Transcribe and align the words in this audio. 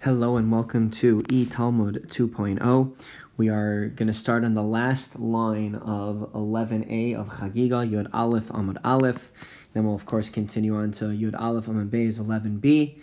Hello 0.00 0.36
and 0.36 0.52
welcome 0.52 0.92
to 0.92 1.24
E 1.28 1.44
Talmud 1.44 2.06
2.0. 2.08 2.96
We 3.36 3.48
are 3.48 3.88
going 3.88 4.06
to 4.06 4.14
start 4.14 4.44
on 4.44 4.54
the 4.54 4.62
last 4.62 5.18
line 5.18 5.74
of 5.74 6.30
11a 6.34 7.16
of 7.16 7.26
Chagiga, 7.26 7.90
Yud 7.90 8.08
Aleph, 8.12 8.46
Amud 8.46 8.78
Aleph. 8.84 9.32
Then 9.74 9.84
we'll, 9.84 9.96
of 9.96 10.06
course, 10.06 10.30
continue 10.30 10.76
on 10.76 10.92
to 10.92 11.06
Yud 11.06 11.34
Aleph, 11.36 11.66
Amud 11.66 11.90
Beis, 11.90 12.20
11b. 12.20 12.94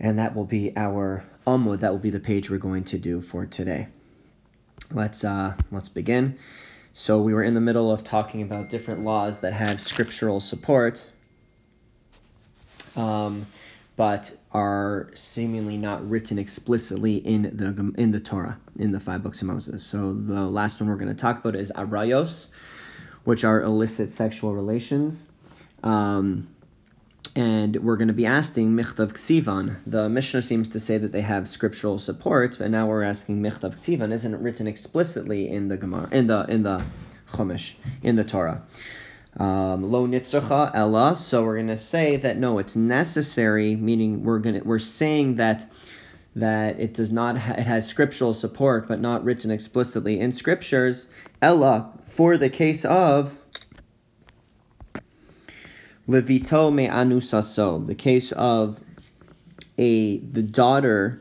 And 0.00 0.18
that 0.18 0.34
will 0.34 0.44
be 0.44 0.76
our 0.76 1.24
Amud. 1.46 1.78
That 1.78 1.92
will 1.92 2.00
be 2.00 2.10
the 2.10 2.18
page 2.18 2.50
we're 2.50 2.58
going 2.58 2.84
to 2.84 2.98
do 2.98 3.22
for 3.22 3.46
today. 3.46 3.86
Let's, 4.90 5.22
uh, 5.22 5.54
let's 5.70 5.88
begin. 5.88 6.38
So 6.92 7.22
we 7.22 7.34
were 7.34 7.44
in 7.44 7.54
the 7.54 7.60
middle 7.60 7.92
of 7.92 8.02
talking 8.02 8.42
about 8.42 8.68
different 8.68 9.04
laws 9.04 9.38
that 9.40 9.52
have 9.52 9.80
scriptural 9.80 10.40
support. 10.40 11.04
Um, 12.96 13.46
but 13.96 14.36
are 14.52 15.10
seemingly 15.14 15.76
not 15.76 16.08
written 16.08 16.38
explicitly 16.38 17.16
in 17.16 17.42
the 17.42 17.92
in 18.00 18.12
the 18.12 18.20
Torah, 18.20 18.58
in 18.78 18.92
the 18.92 19.00
five 19.00 19.22
books 19.22 19.42
of 19.42 19.48
Moses. 19.48 19.84
So 19.84 20.12
the 20.12 20.42
last 20.42 20.80
one 20.80 20.88
we're 20.88 20.96
going 20.96 21.14
to 21.14 21.20
talk 21.20 21.38
about 21.38 21.56
is 21.56 21.70
arayos, 21.74 22.48
which 23.24 23.44
are 23.44 23.60
illicit 23.62 24.10
sexual 24.10 24.54
relations. 24.54 25.26
Um, 25.82 26.48
and 27.36 27.76
we're 27.76 27.96
going 27.96 28.08
to 28.08 28.14
be 28.14 28.26
asking 28.26 28.74
Michtav 28.74 29.12
Ksivan. 29.12 29.76
The 29.86 30.08
Mishnah 30.08 30.42
seems 30.42 30.70
to 30.70 30.80
say 30.80 30.98
that 30.98 31.12
they 31.12 31.20
have 31.20 31.48
scriptural 31.48 31.98
support, 31.98 32.56
but 32.58 32.70
now 32.70 32.88
we're 32.88 33.04
asking 33.04 33.40
Michtav 33.40 33.74
Ksivan. 33.74 34.12
Isn't 34.12 34.34
it 34.34 34.40
written 34.40 34.66
explicitly 34.66 35.48
in 35.48 35.68
the 35.68 35.76
Gemara, 35.76 36.08
in 36.10 36.26
the 36.26 36.44
in 36.48 36.62
the 36.62 36.84
Chumash, 37.28 37.74
in 38.02 38.16
the 38.16 38.24
Torah? 38.24 38.62
Um, 39.36 39.84
lo 39.84 40.06
nitzracha 40.06 40.72
ella. 40.74 41.16
So 41.16 41.44
we're 41.44 41.56
going 41.56 41.68
to 41.68 41.78
say 41.78 42.16
that 42.16 42.36
no, 42.38 42.58
it's 42.58 42.76
necessary. 42.76 43.76
Meaning 43.76 44.24
we're 44.24 44.40
going 44.40 44.56
to 44.56 44.60
we're 44.62 44.78
saying 44.78 45.36
that 45.36 45.66
that 46.36 46.80
it 46.80 46.94
does 46.94 47.12
not 47.12 47.36
ha- 47.36 47.54
it 47.58 47.62
has 47.62 47.86
scriptural 47.86 48.34
support, 48.34 48.88
but 48.88 49.00
not 49.00 49.24
written 49.24 49.50
explicitly 49.50 50.20
in 50.20 50.32
scriptures. 50.32 51.06
Ella 51.42 51.92
for 52.08 52.36
the 52.36 52.50
case 52.50 52.84
of 52.84 53.36
levito 56.08 56.72
me 56.72 56.88
anusaso, 56.88 57.86
the 57.86 57.94
case 57.94 58.32
of 58.32 58.80
a 59.78 60.18
the 60.18 60.42
daughter 60.42 61.20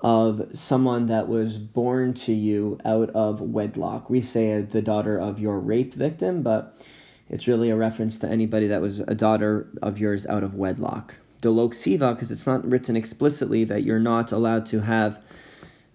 of 0.00 0.50
someone 0.52 1.06
that 1.06 1.28
was 1.28 1.56
born 1.56 2.12
to 2.12 2.32
you 2.32 2.78
out 2.84 3.08
of 3.10 3.40
wedlock. 3.40 4.10
We 4.10 4.20
say 4.20 4.60
the 4.60 4.82
daughter 4.82 5.18
of 5.18 5.40
your 5.40 5.58
rape 5.58 5.94
victim, 5.94 6.42
but 6.42 6.76
it's 7.30 7.46
really 7.46 7.70
a 7.70 7.76
reference 7.76 8.18
to 8.18 8.28
anybody 8.28 8.68
that 8.68 8.80
was 8.80 9.00
a 9.00 9.14
daughter 9.14 9.68
of 9.82 9.98
yours 9.98 10.26
out 10.26 10.42
of 10.42 10.54
wedlock. 10.54 11.14
Dolok 11.42 11.74
siva, 11.74 12.14
because 12.14 12.30
it's 12.30 12.46
not 12.46 12.64
written 12.68 12.96
explicitly 12.96 13.64
that 13.64 13.82
you're 13.82 13.98
not 13.98 14.32
allowed 14.32 14.66
to 14.66 14.80
have 14.80 15.20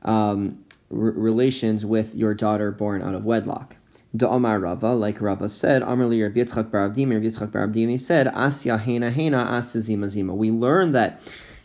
um, 0.04 0.64
relations 0.90 1.86
with 1.86 2.16
your 2.16 2.34
daughter 2.34 2.72
born 2.72 3.02
out 3.02 3.16
of 3.16 3.26
wedlock. 3.26 3.76
Amar 4.20 4.60
Rava, 4.60 4.94
like 4.94 5.22
Rava 5.22 5.48
said, 5.48 5.84
Amrli 5.84 6.24
Rabbi 6.24 6.40
Yitzchak 6.40 6.72
Bar 6.72 6.90
Abdimi, 6.90 7.14
Rabbi 7.14 7.28
Yitzchak 7.28 7.52
Bar 7.52 7.68
Abdimi 7.68 8.00
said, 8.00 8.28
Asya 8.28 8.80
Hena 8.80 9.12
Hena 9.12 9.46
Asya 9.46 9.82
Zima 9.82 10.10
Zima. 10.10 10.34
We 10.34 10.50
learned 10.50 10.96
that 10.96 11.22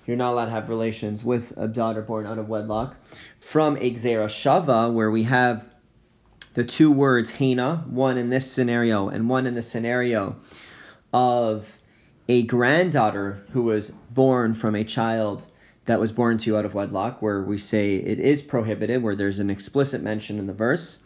you're 0.06 0.18
not 0.18 0.32
allowed 0.32 0.46
to 0.46 0.50
have 0.50 0.68
relations 0.68 1.24
with 1.24 1.54
a 1.56 1.66
daughter 1.66 2.02
born 2.02 2.26
out 2.26 2.38
of 2.38 2.48
wedlock 2.48 2.96
from 3.40 3.76
Exera 3.76 4.26
Shava, 4.26 4.92
where 4.92 5.10
we 5.10 5.22
have 5.22 5.64
the 6.54 6.64
two 6.64 6.90
words 6.90 7.30
Hena, 7.30 7.84
one 7.88 8.16
in 8.16 8.30
this 8.30 8.50
scenario 8.50 9.08
and 9.08 9.28
one 9.28 9.46
in 9.46 9.54
the 9.54 9.62
scenario 9.62 10.36
of 11.12 11.78
a 12.28 12.42
granddaughter 12.42 13.44
who 13.50 13.62
was 13.62 13.90
born 14.10 14.54
from 14.54 14.74
a 14.74 14.84
child 14.84 15.46
that 15.84 16.00
was 16.00 16.12
born 16.12 16.38
to 16.38 16.50
you 16.50 16.56
out 16.56 16.64
of 16.64 16.74
wedlock, 16.74 17.20
where 17.20 17.42
we 17.42 17.58
say 17.58 17.96
it 17.96 18.18
is 18.18 18.40
prohibited, 18.40 19.02
where 19.02 19.14
there's 19.14 19.38
an 19.38 19.50
explicit 19.50 20.02
mention 20.02 20.38
in 20.38 20.46
the 20.46 20.54
verse. 20.54 20.98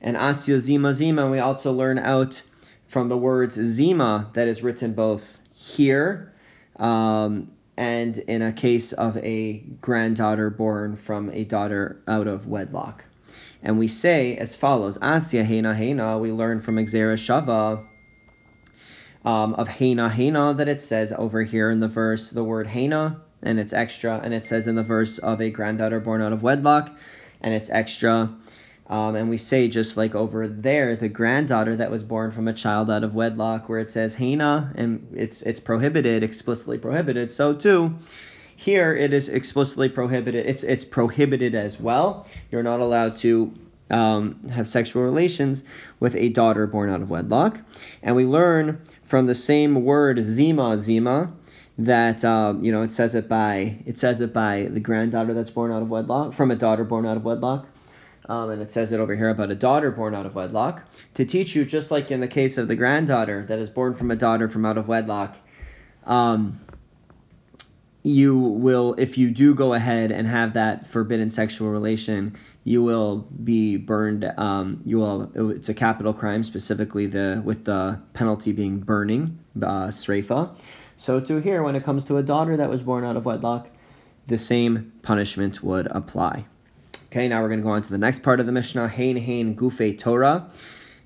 And 0.00 0.16
Asya 0.16 0.58
Zima 0.58 0.94
Zima, 0.94 1.28
we 1.28 1.40
also 1.40 1.72
learn 1.72 1.98
out 1.98 2.40
from 2.86 3.08
the 3.08 3.18
words 3.18 3.56
Zima 3.56 4.30
that 4.32 4.48
is 4.48 4.62
written 4.62 4.94
both 4.94 5.40
here 5.52 6.32
um, 6.76 7.52
and 7.76 8.16
in 8.16 8.42
a 8.42 8.52
case 8.52 8.92
of 8.92 9.16
a 9.18 9.58
granddaughter 9.80 10.50
born 10.50 10.96
from 10.96 11.30
a 11.30 11.44
daughter 11.44 12.00
out 12.08 12.26
of 12.26 12.46
wedlock. 12.46 13.04
And 13.62 13.78
we 13.78 13.88
say 13.88 14.36
as 14.36 14.54
follows: 14.54 14.98
Asya 14.98 15.44
Hena 15.44 15.74
Hena. 15.74 16.18
We 16.18 16.32
learn 16.32 16.60
from 16.60 16.76
Exera 16.76 17.16
Shava 17.16 17.84
um, 19.24 19.54
of 19.54 19.68
Hena 19.68 20.08
Hena 20.08 20.54
that 20.54 20.68
it 20.68 20.80
says 20.80 21.12
over 21.12 21.42
here 21.42 21.70
in 21.70 21.80
the 21.80 21.88
verse 21.88 22.30
the 22.30 22.44
word 22.44 22.66
Hena, 22.66 23.20
and 23.42 23.58
it's 23.58 23.72
extra, 23.72 24.20
and 24.22 24.34
it 24.34 24.46
says 24.46 24.66
in 24.66 24.74
the 24.74 24.82
verse 24.82 25.18
of 25.18 25.40
a 25.40 25.50
granddaughter 25.50 26.00
born 26.00 26.22
out 26.22 26.32
of 26.32 26.42
wedlock, 26.42 26.90
and 27.40 27.54
it's 27.54 27.70
extra. 27.70 28.34
Um, 28.88 29.14
and 29.14 29.30
we 29.30 29.38
say 29.38 29.68
just 29.68 29.96
like 29.96 30.14
over 30.14 30.48
there, 30.48 30.96
the 30.96 31.08
granddaughter 31.08 31.76
that 31.76 31.90
was 31.90 32.02
born 32.02 32.30
from 32.30 32.48
a 32.48 32.52
child 32.52 32.90
out 32.90 33.04
of 33.04 33.14
wedlock, 33.14 33.68
where 33.68 33.78
it 33.78 33.90
says 33.90 34.14
Hena, 34.14 34.72
and 34.74 35.14
it's 35.14 35.40
it's 35.42 35.60
prohibited, 35.60 36.22
explicitly 36.22 36.78
prohibited. 36.78 37.30
So 37.30 37.54
too, 37.54 37.94
here 38.62 38.94
it 38.94 39.12
is 39.12 39.28
explicitly 39.28 39.88
prohibited. 39.88 40.46
It's 40.46 40.62
it's 40.62 40.84
prohibited 40.84 41.56
as 41.56 41.80
well. 41.80 42.28
You're 42.52 42.62
not 42.62 42.78
allowed 42.78 43.16
to 43.16 43.52
um, 43.90 44.48
have 44.50 44.68
sexual 44.68 45.02
relations 45.02 45.64
with 45.98 46.14
a 46.14 46.28
daughter 46.28 46.68
born 46.68 46.88
out 46.88 47.02
of 47.02 47.10
wedlock. 47.10 47.58
And 48.04 48.14
we 48.14 48.24
learn 48.24 48.80
from 49.02 49.26
the 49.26 49.34
same 49.34 49.84
word 49.84 50.22
zima 50.22 50.78
zima 50.78 51.32
that 51.78 52.24
um, 52.24 52.64
you 52.64 52.70
know 52.70 52.82
it 52.82 52.92
says 52.92 53.16
it 53.16 53.28
by 53.28 53.78
it 53.84 53.98
says 53.98 54.20
it 54.20 54.32
by 54.32 54.68
the 54.70 54.78
granddaughter 54.78 55.34
that's 55.34 55.50
born 55.50 55.72
out 55.72 55.82
of 55.82 55.90
wedlock 55.90 56.32
from 56.32 56.52
a 56.52 56.56
daughter 56.56 56.84
born 56.84 57.04
out 57.04 57.16
of 57.16 57.24
wedlock. 57.24 57.66
Um, 58.28 58.50
and 58.50 58.62
it 58.62 58.70
says 58.70 58.92
it 58.92 59.00
over 59.00 59.16
here 59.16 59.30
about 59.30 59.50
a 59.50 59.56
daughter 59.56 59.90
born 59.90 60.14
out 60.14 60.26
of 60.26 60.36
wedlock 60.36 60.84
to 61.14 61.24
teach 61.24 61.56
you 61.56 61.64
just 61.64 61.90
like 61.90 62.12
in 62.12 62.20
the 62.20 62.28
case 62.28 62.58
of 62.58 62.68
the 62.68 62.76
granddaughter 62.76 63.44
that 63.46 63.58
is 63.58 63.68
born 63.68 63.94
from 63.94 64.12
a 64.12 64.16
daughter 64.16 64.48
from 64.48 64.64
out 64.64 64.78
of 64.78 64.86
wedlock 64.86 65.36
um, 66.06 66.60
you 68.02 68.36
will, 68.36 68.94
if 68.98 69.16
you 69.16 69.30
do 69.30 69.54
go 69.54 69.74
ahead 69.74 70.10
and 70.10 70.26
have 70.26 70.54
that 70.54 70.88
forbidden 70.88 71.30
sexual 71.30 71.68
relation, 71.68 72.36
you 72.64 72.82
will 72.82 73.28
be 73.44 73.76
burned. 73.76 74.24
Um, 74.36 74.82
you 74.84 74.98
will. 74.98 75.30
It's 75.52 75.68
a 75.68 75.74
capital 75.74 76.12
crime, 76.12 76.42
specifically 76.42 77.06
the 77.06 77.40
with 77.44 77.64
the 77.64 78.00
penalty 78.12 78.52
being 78.52 78.80
burning, 78.80 79.38
uh, 79.56 79.88
sreifa. 79.88 80.56
So 80.96 81.20
to 81.20 81.40
here, 81.40 81.62
when 81.62 81.76
it 81.76 81.84
comes 81.84 82.04
to 82.06 82.16
a 82.16 82.22
daughter 82.22 82.56
that 82.56 82.68
was 82.68 82.82
born 82.82 83.04
out 83.04 83.16
of 83.16 83.24
wedlock, 83.24 83.68
the 84.26 84.38
same 84.38 84.92
punishment 85.02 85.62
would 85.62 85.86
apply. 85.90 86.44
Okay, 87.06 87.28
now 87.28 87.40
we're 87.40 87.48
going 87.48 87.60
to 87.60 87.64
go 87.64 87.70
on 87.70 87.82
to 87.82 87.90
the 87.90 87.98
next 87.98 88.22
part 88.22 88.40
of 88.40 88.46
the 88.46 88.52
Mishnah. 88.52 88.88
hain 88.88 89.16
hain 89.16 89.54
gufe 89.54 89.98
Torah. 89.98 90.48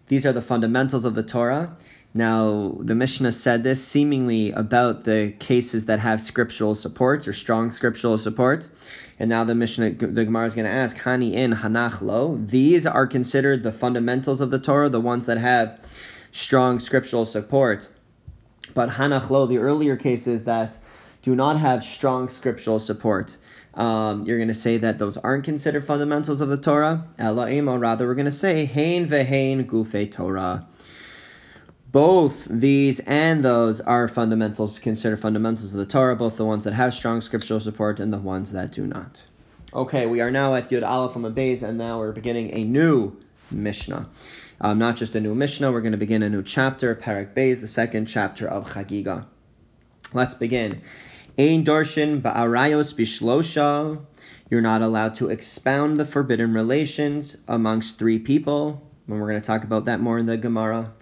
These 0.09 0.25
are 0.25 0.33
the 0.33 0.43
fundamentals 0.43 1.05
of 1.05 1.15
the 1.15 1.23
Torah. 1.23 1.77
Now, 2.17 2.75
the 2.81 2.95
Mishnah 2.95 3.33
said 3.33 3.63
this 3.63 3.87
seemingly 3.87 4.51
about 4.51 5.05
the 5.05 5.35
cases 5.39 5.85
that 5.85 6.01
have 6.01 6.19
scriptural 6.19 6.75
support 6.75 7.29
or 7.29 7.35
strong 7.35 7.71
scriptural 7.71 8.17
support. 8.17 8.67
And 9.19 9.29
now 9.29 9.45
the 9.45 9.55
Mishnah, 9.55 9.91
the 9.91 10.25
Gemara 10.25 10.47
is 10.47 10.55
going 10.55 10.65
to 10.65 10.71
ask, 10.71 10.97
Hani 10.97 11.35
in 11.35 11.53
Hanach 11.53 12.01
lo. 12.01 12.41
These 12.43 12.87
are 12.87 13.07
considered 13.07 13.63
the 13.63 13.71
fundamentals 13.71 14.41
of 14.41 14.51
the 14.51 14.59
Torah, 14.59 14.89
the 14.89 14.99
ones 14.99 15.27
that 15.27 15.37
have 15.37 15.79
strong 16.33 16.81
scriptural 16.81 17.27
support. 17.27 17.87
But 18.73 18.89
Hanach 18.89 19.29
lo, 19.29 19.45
the 19.45 19.59
earlier 19.59 19.97
cases 19.97 20.45
that 20.45 20.79
do 21.21 21.37
not 21.37 21.59
have 21.59 21.85
strong 21.85 22.31
scriptural 22.31 22.79
support, 22.79 23.37
um, 23.75 24.25
you're 24.25 24.39
going 24.39 24.49
to 24.49 24.55
say 24.55 24.79
that 24.79 24.99
those 24.99 25.19
aren't 25.19 25.45
considered 25.45 25.87
fundamentals 25.87 26.41
of 26.41 26.49
the 26.49 26.57
Torah. 26.57 27.07
Or 27.19 27.79
rather, 27.79 28.07
we're 28.07 28.15
going 28.15 28.25
to 28.25 28.33
say 28.33 28.65
Hein 28.65 29.07
vehein 29.07 29.67
gufe 29.67 30.11
Torah 30.11 30.67
both 31.97 32.47
these 32.51 33.01
and 33.07 33.43
those 33.43 33.81
are 33.81 34.07
fundamentals, 34.07 34.79
considered 34.79 35.19
fundamentals 35.19 35.73
of 35.73 35.79
the 35.79 35.87
Torah, 35.87 36.15
both 36.15 36.37
the 36.37 36.45
ones 36.45 36.65
that 36.65 36.75
have 36.75 36.93
strong 36.93 37.23
scriptural 37.23 37.59
support 37.59 38.01
and 38.01 38.13
the 38.13 38.19
ones 38.19 38.53
that 38.53 38.71
do 38.71 38.87
not. 38.87 39.25
Okay, 39.73 40.05
we 40.05 40.21
are 40.21 40.31
now 40.31 40.55
at 40.57 40.69
Yud 40.69 40.87
Aleph 40.87 41.15
Beis, 41.35 41.67
and 41.67 41.79
now 41.79 41.99
we're 41.99 42.13
beginning 42.13 42.51
a 42.53 42.65
new 42.65 43.17
Mishnah. 43.51 44.11
Um, 44.61 44.79
not 44.79 44.97
just 44.97 45.15
a 45.15 45.21
new 45.23 45.35
Mishnah, 45.35 45.73
we're 45.73 45.81
going 45.81 45.93
to 45.93 45.97
begin 45.97 46.23
a 46.23 46.29
new 46.29 46.43
chapter, 46.43 46.95
Parak 46.95 47.33
Beis, 47.33 47.63
the 47.63 47.67
second 47.67 48.05
chapter 48.05 48.47
of 48.47 48.69
Chagiga. 48.69 49.25
Let's 50.13 50.35
begin. 50.35 50.83
Ein 51.39 51.65
Darshan 51.65 52.21
Ba'arayos 52.21 52.93
Bishlosha. 52.95 54.05
You're 54.51 54.61
not 54.61 54.83
allowed 54.83 55.15
to 55.15 55.31
expound 55.31 55.99
the 55.99 56.05
forbidden 56.05 56.53
relations 56.53 57.39
amongst 57.49 57.99
three 57.99 58.19
people 58.19 58.87
when 59.07 59.21
we're 59.21 59.29
going 59.29 59.41
to 59.41 59.47
talk 59.47 59.63
about 59.65 59.85
that 59.85 60.01
more 60.01 60.19
in 60.19 60.27
the 60.27 60.37
Gemara. 60.37 60.93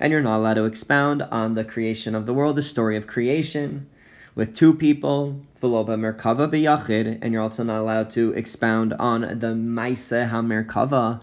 And 0.00 0.12
you're 0.12 0.22
not 0.22 0.38
allowed 0.38 0.54
to 0.54 0.64
expound 0.64 1.22
on 1.22 1.54
the 1.54 1.64
creation 1.64 2.14
of 2.14 2.26
the 2.26 2.34
world, 2.34 2.56
the 2.56 2.62
story 2.62 2.96
of 2.96 3.06
creation, 3.06 3.88
with 4.34 4.54
two 4.56 4.74
people. 4.74 5.40
And 5.62 7.32
you're 7.32 7.42
also 7.42 7.64
not 7.64 7.80
allowed 7.80 8.10
to 8.10 8.32
expound 8.32 8.94
on 8.94 9.38
the 9.38 9.54
Maise 9.54 10.10
HaMerkava, 10.10 11.20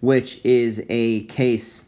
which 0.00 0.44
is 0.44 0.80
a 0.88 1.24
case, 1.24 1.84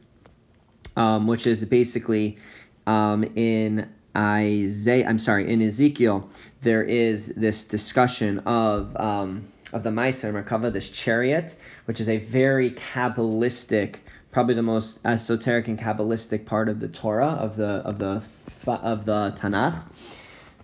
um, 0.97 1.29
which 1.29 1.47
is 1.47 1.65
basically 1.65 2.39
um, 2.87 3.23
in 3.37 3.89
Isaiah, 4.17 5.09
I'm 5.09 5.21
sorry, 5.21 5.53
in 5.53 5.63
Ezekiel, 5.63 6.29
there 6.63 6.83
is 6.83 7.29
this 7.37 7.65
discussion 7.65 8.41
of 8.41 8.97
um, 8.97 9.47
of 9.73 9.83
the 9.83 9.91
Meiser 9.91 10.33
Merkava, 10.33 10.73
this 10.73 10.91
chariot, 10.91 11.55
which 11.85 12.01
is 12.01 12.09
a 12.09 12.19
very 12.19 12.73
Kabbalistic, 12.73 13.97
probably 14.33 14.55
the 14.55 14.63
most 14.63 14.99
esoteric 15.05 15.69
and 15.69 15.79
Kabbalistic 15.79 16.47
part 16.47 16.69
of 16.69 16.81
the 16.81 16.89
Torah 16.89 17.27
of 17.27 17.57
the 17.57 17.67
of 17.67 17.99
the 17.99 18.23
of 18.67 19.05
the 19.05 19.33
Tanakh, 19.37 19.83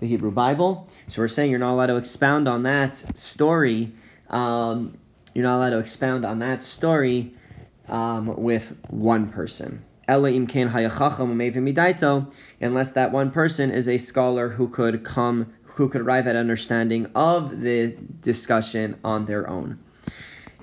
the 0.00 0.06
Hebrew 0.06 0.30
Bible. 0.30 0.88
So 1.08 1.22
we're 1.22 1.28
saying 1.28 1.50
you're 1.50 1.60
not 1.60 1.72
allowed 1.72 1.86
to 1.86 1.96
expound 1.96 2.48
on 2.48 2.64
that 2.64 3.16
story. 3.16 3.92
Um, 4.28 4.98
you're 5.34 5.44
not 5.44 5.58
allowed 5.58 5.70
to 5.70 5.78
expound 5.78 6.24
on 6.24 6.40
that 6.40 6.62
story 6.62 7.34
um, 7.88 8.36
with 8.36 8.74
one 8.88 9.30
person. 9.30 9.84
Unless 10.08 10.52
that 12.92 13.12
one 13.12 13.30
person 13.32 13.70
is 13.70 13.88
a 13.88 13.98
scholar 13.98 14.48
who 14.48 14.68
could 14.68 15.04
come, 15.04 15.52
who 15.76 15.90
could 15.90 16.00
arrive 16.00 16.26
at 16.26 16.36
understanding 16.36 17.06
of 17.14 17.60
the 17.60 17.94
discussion 18.22 18.96
on 19.04 19.26
their 19.26 19.48
own. 19.48 19.78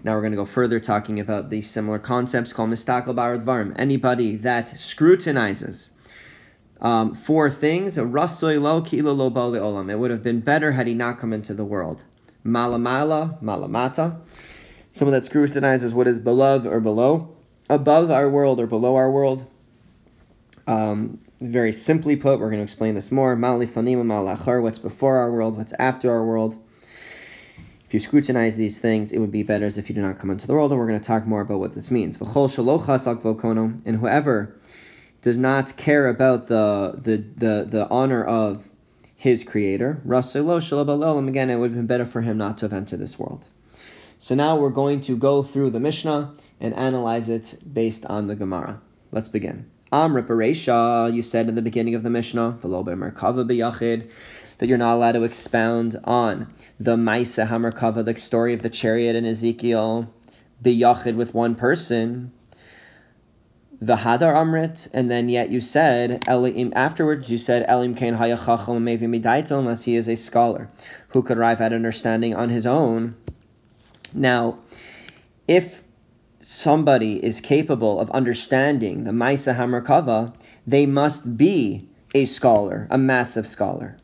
Now 0.04 0.16
we're 0.16 0.22
going 0.22 0.32
to 0.32 0.38
go 0.38 0.46
further 0.46 0.80
talking 0.80 1.20
about 1.20 1.52
these 1.52 1.70
similar 1.70 2.00
concepts 2.00 2.52
called 2.52 2.72
mistakel 2.72 3.14
baradvarim. 3.14 3.76
Anybody 3.78 4.38
that 4.38 4.78
scrutinizes 4.80 5.92
um, 6.82 7.14
four 7.14 7.52
things, 7.52 7.96
rasoy 7.98 8.60
lo 8.60 8.82
kilo 8.82 9.14
lo 9.14 9.30
olam. 9.30 9.92
It 9.92 9.98
would 9.98 10.10
have 10.10 10.24
been 10.24 10.40
better 10.40 10.72
had 10.72 10.88
he 10.88 10.96
not 10.96 11.20
come 11.20 11.32
into 11.32 11.54
the 11.54 11.64
world. 11.64 12.04
Malamala, 12.44 13.42
malamata. 13.42 14.20
Someone 14.94 15.14
that 15.14 15.26
scrutinizes 15.26 15.94
what 15.94 16.08
is 16.08 16.20
below 16.20 16.60
or 16.66 16.80
below, 16.80 17.36
above 17.70 18.10
our 18.10 18.28
world 18.28 18.60
or 18.60 18.66
below 18.66 18.96
our 18.96 19.12
world. 19.12 19.46
Um, 20.66 21.20
very 21.42 21.74
simply 21.74 22.16
put, 22.16 22.40
we're 22.40 22.50
going 22.50 22.60
to 22.60 22.64
explain 22.64 22.96
this 22.96 23.12
more. 23.12 23.36
Mali 23.36 23.68
fanima 23.68 24.04
malachar, 24.04 24.62
what's 24.62 24.80
before 24.80 25.18
our 25.18 25.32
world, 25.32 25.58
what's 25.58 25.74
after 25.78 26.10
our 26.12 26.26
world. 26.26 26.58
If 27.86 27.94
you 27.94 28.00
scrutinize 28.00 28.56
these 28.56 28.80
things, 28.80 29.12
it 29.12 29.20
would 29.20 29.32
be 29.32 29.44
better 29.44 29.66
as 29.66 29.78
if 29.78 29.90
you 29.90 29.96
do 29.96 30.02
not 30.02 30.18
come 30.18 30.32
into 30.32 30.48
the 30.48 30.54
world, 30.54 30.72
and 30.72 30.80
we're 30.80 30.88
going 30.88 31.00
to 31.00 31.06
talk 31.06 31.28
more 31.28 31.42
about 31.42 31.60
what 31.60 31.74
this 31.74 31.92
means. 31.92 32.18
And 32.18 33.98
whoever 33.98 34.56
does 35.22 35.38
not 35.38 35.78
care 35.78 36.08
about 36.08 36.48
the 36.48 36.96
the 37.02 37.18
the, 37.38 37.68
the 37.70 37.88
honor 37.90 38.24
of 38.24 38.68
his 39.16 39.44
creator, 39.44 40.02
again, 40.06 41.50
it 41.50 41.56
would 41.56 41.70
have 41.70 41.78
been 41.78 41.88
better 41.88 42.06
for 42.06 42.22
him 42.22 42.38
not 42.38 42.58
to 42.58 42.66
have 42.66 42.74
entered 42.74 43.00
this 43.00 43.20
world. 43.20 43.48
So 44.18 44.36
now 44.36 44.58
we're 44.58 44.70
going 44.70 45.02
to 45.02 45.16
go 45.18 45.44
through 45.44 45.70
the 45.70 45.80
Mishnah 45.80 46.34
and 46.60 46.74
analyze 46.74 47.30
it 47.30 47.54
based 47.72 48.06
on 48.06 48.28
the 48.28 48.36
Gemara. 48.36 48.82
Let's 49.12 49.30
begin. 49.30 49.70
Amr 49.94 50.24
Paresha, 50.24 51.14
you 51.14 51.22
said 51.22 51.50
in 51.50 51.54
the 51.54 51.62
beginning 51.62 51.94
of 51.94 52.02
the 52.02 52.10
Mishnah, 52.10 52.58
that 52.64 54.08
you're 54.62 54.78
not 54.80 54.96
allowed 54.96 55.12
to 55.12 55.24
expound 55.24 56.00
on 56.04 56.52
the 56.80 56.96
Maisa 56.96 57.48
Hamerkava, 57.48 58.04
the 58.04 58.18
story 58.18 58.56
of 58.56 58.64
the 58.64 58.72
chariot 58.72 59.16
in 59.16 59.24
Ezekiel, 59.24 60.12
biyachid 60.64 61.16
with 61.16 61.36
one 61.36 61.54
person. 61.54 62.32
The 63.80 63.96
Hadar 63.96 64.34
Amrit, 64.34 64.88
and 64.94 65.12
then 65.12 65.30
yet 65.30 65.52
you 65.52 65.62
said 65.62 66.24
Elim 66.28 66.74
afterwards 66.76 67.30
you 67.30 67.38
said 67.38 67.64
Elim 67.70 67.94
Kain 67.94 68.16
Hayachacham 68.16 68.82
Mevi 68.82 69.02
Midaito 69.02 69.60
unless 69.60 69.84
he 69.84 69.96
is 69.96 70.10
a 70.10 70.16
scholar 70.16 70.72
who 71.10 71.22
could 71.22 71.38
arrive 71.38 71.62
at 71.62 71.72
understanding 71.72 72.34
on 72.34 72.50
his 72.50 72.66
own. 72.66 73.14
Now, 74.12 74.58
if 75.48 75.83
somebody 76.44 77.24
is 77.24 77.42
capable 77.42 78.00
of 78.00 78.12
understanding 78.12 79.04
the 79.04 79.12
Maisa 79.12 79.56
Hamerkava, 79.56 80.34
they 80.68 80.86
must 80.86 81.38
be 81.38 81.88
a 82.14 82.26
scholar, 82.26 82.88
a 82.90 82.98
massive 82.98 83.48
scholar. 83.48 83.98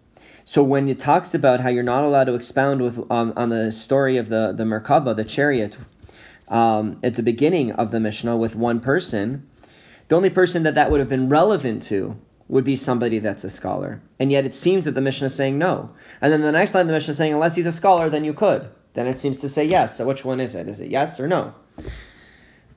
So 0.45 0.63
when 0.63 0.87
it 0.87 0.99
talks 0.99 1.35
about 1.35 1.59
how 1.59 1.69
you're 1.69 1.83
not 1.83 2.03
allowed 2.03 2.23
to 2.23 2.33
expound 2.33 2.81
with 2.81 2.97
um, 3.11 3.33
on 3.35 3.49
the 3.49 3.71
story 3.71 4.17
of 4.17 4.29
the 4.29 4.53
the 4.53 4.63
Merkava, 4.63 5.15
the 5.15 5.23
chariot, 5.23 5.77
um, 6.47 6.99
at 7.03 7.13
the 7.13 7.21
beginning 7.21 7.73
of 7.73 7.91
the 7.91 7.99
Mishnah 7.99 8.35
with 8.35 8.55
one 8.55 8.79
person, 8.79 9.47
the 10.07 10.15
only 10.15 10.31
person 10.31 10.63
that 10.63 10.75
that 10.75 10.89
would 10.89 11.01
have 11.01 11.09
been 11.09 11.29
relevant 11.29 11.83
to 11.83 12.17
would 12.47 12.63
be 12.63 12.75
somebody 12.75 13.19
that's 13.19 13.43
a 13.43 13.49
scholar. 13.49 14.01
And 14.19 14.31
yet 14.31 14.45
it 14.45 14.55
seems 14.55 14.85
that 14.85 14.95
the 14.95 15.01
Mishnah 15.01 15.27
is 15.27 15.35
saying 15.35 15.59
no. 15.59 15.91
And 16.19 16.33
then 16.33 16.41
the 16.41 16.51
next 16.51 16.73
line 16.73 16.87
the 16.87 16.93
Mishnah 16.93 17.11
is 17.11 17.17
saying 17.17 17.33
unless 17.33 17.55
he's 17.55 17.67
a 17.67 17.71
scholar, 17.71 18.09
then 18.09 18.23
you 18.23 18.33
could. 18.33 18.67
Then 18.95 19.05
it 19.05 19.19
seems 19.19 19.37
to 19.39 19.49
say 19.49 19.65
yes. 19.65 19.97
So 19.97 20.07
which 20.07 20.25
one 20.25 20.39
is 20.39 20.55
it? 20.55 20.67
Is 20.67 20.79
it 20.79 20.89
yes 20.89 21.19
or 21.19 21.27
no? 21.27 21.53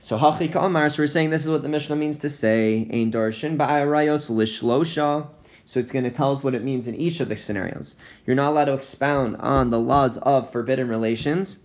So 0.05 0.19
Hachi 0.19 0.51
Ka'amar, 0.53 0.91
so 0.91 1.05
we're 1.05 1.07
saying 1.07 1.31
this 1.31 1.45
is 1.45 1.51
what 1.51 1.63
the 1.63 1.69
Mishnah 1.69 1.95
means 1.95 2.19
to 2.19 2.29
say. 2.29 2.89
Ein 2.93 3.13
darshin 3.13 3.57
ba'arayos 3.57 4.33
lishlosha. 4.33 5.29
So 5.65 5.79
it's 5.79 5.93
going 5.93 6.03
to 6.03 6.11
tell 6.11 6.33
us 6.33 6.43
what 6.43 6.57
it 6.57 6.65
means 6.65 6.89
in 6.89 6.97
each 6.97 7.21
of 7.21 7.29
the 7.29 7.37
scenarios. 7.37 7.95
You're 8.27 8.35
not 8.35 8.51
allowed 8.51 8.65
to 8.65 8.73
expound 8.73 9.37
on 9.37 9.71
the 9.71 9.79
laws 9.79 10.19
of 10.19 10.51
forbidden 10.51 10.89
relations 10.89 11.57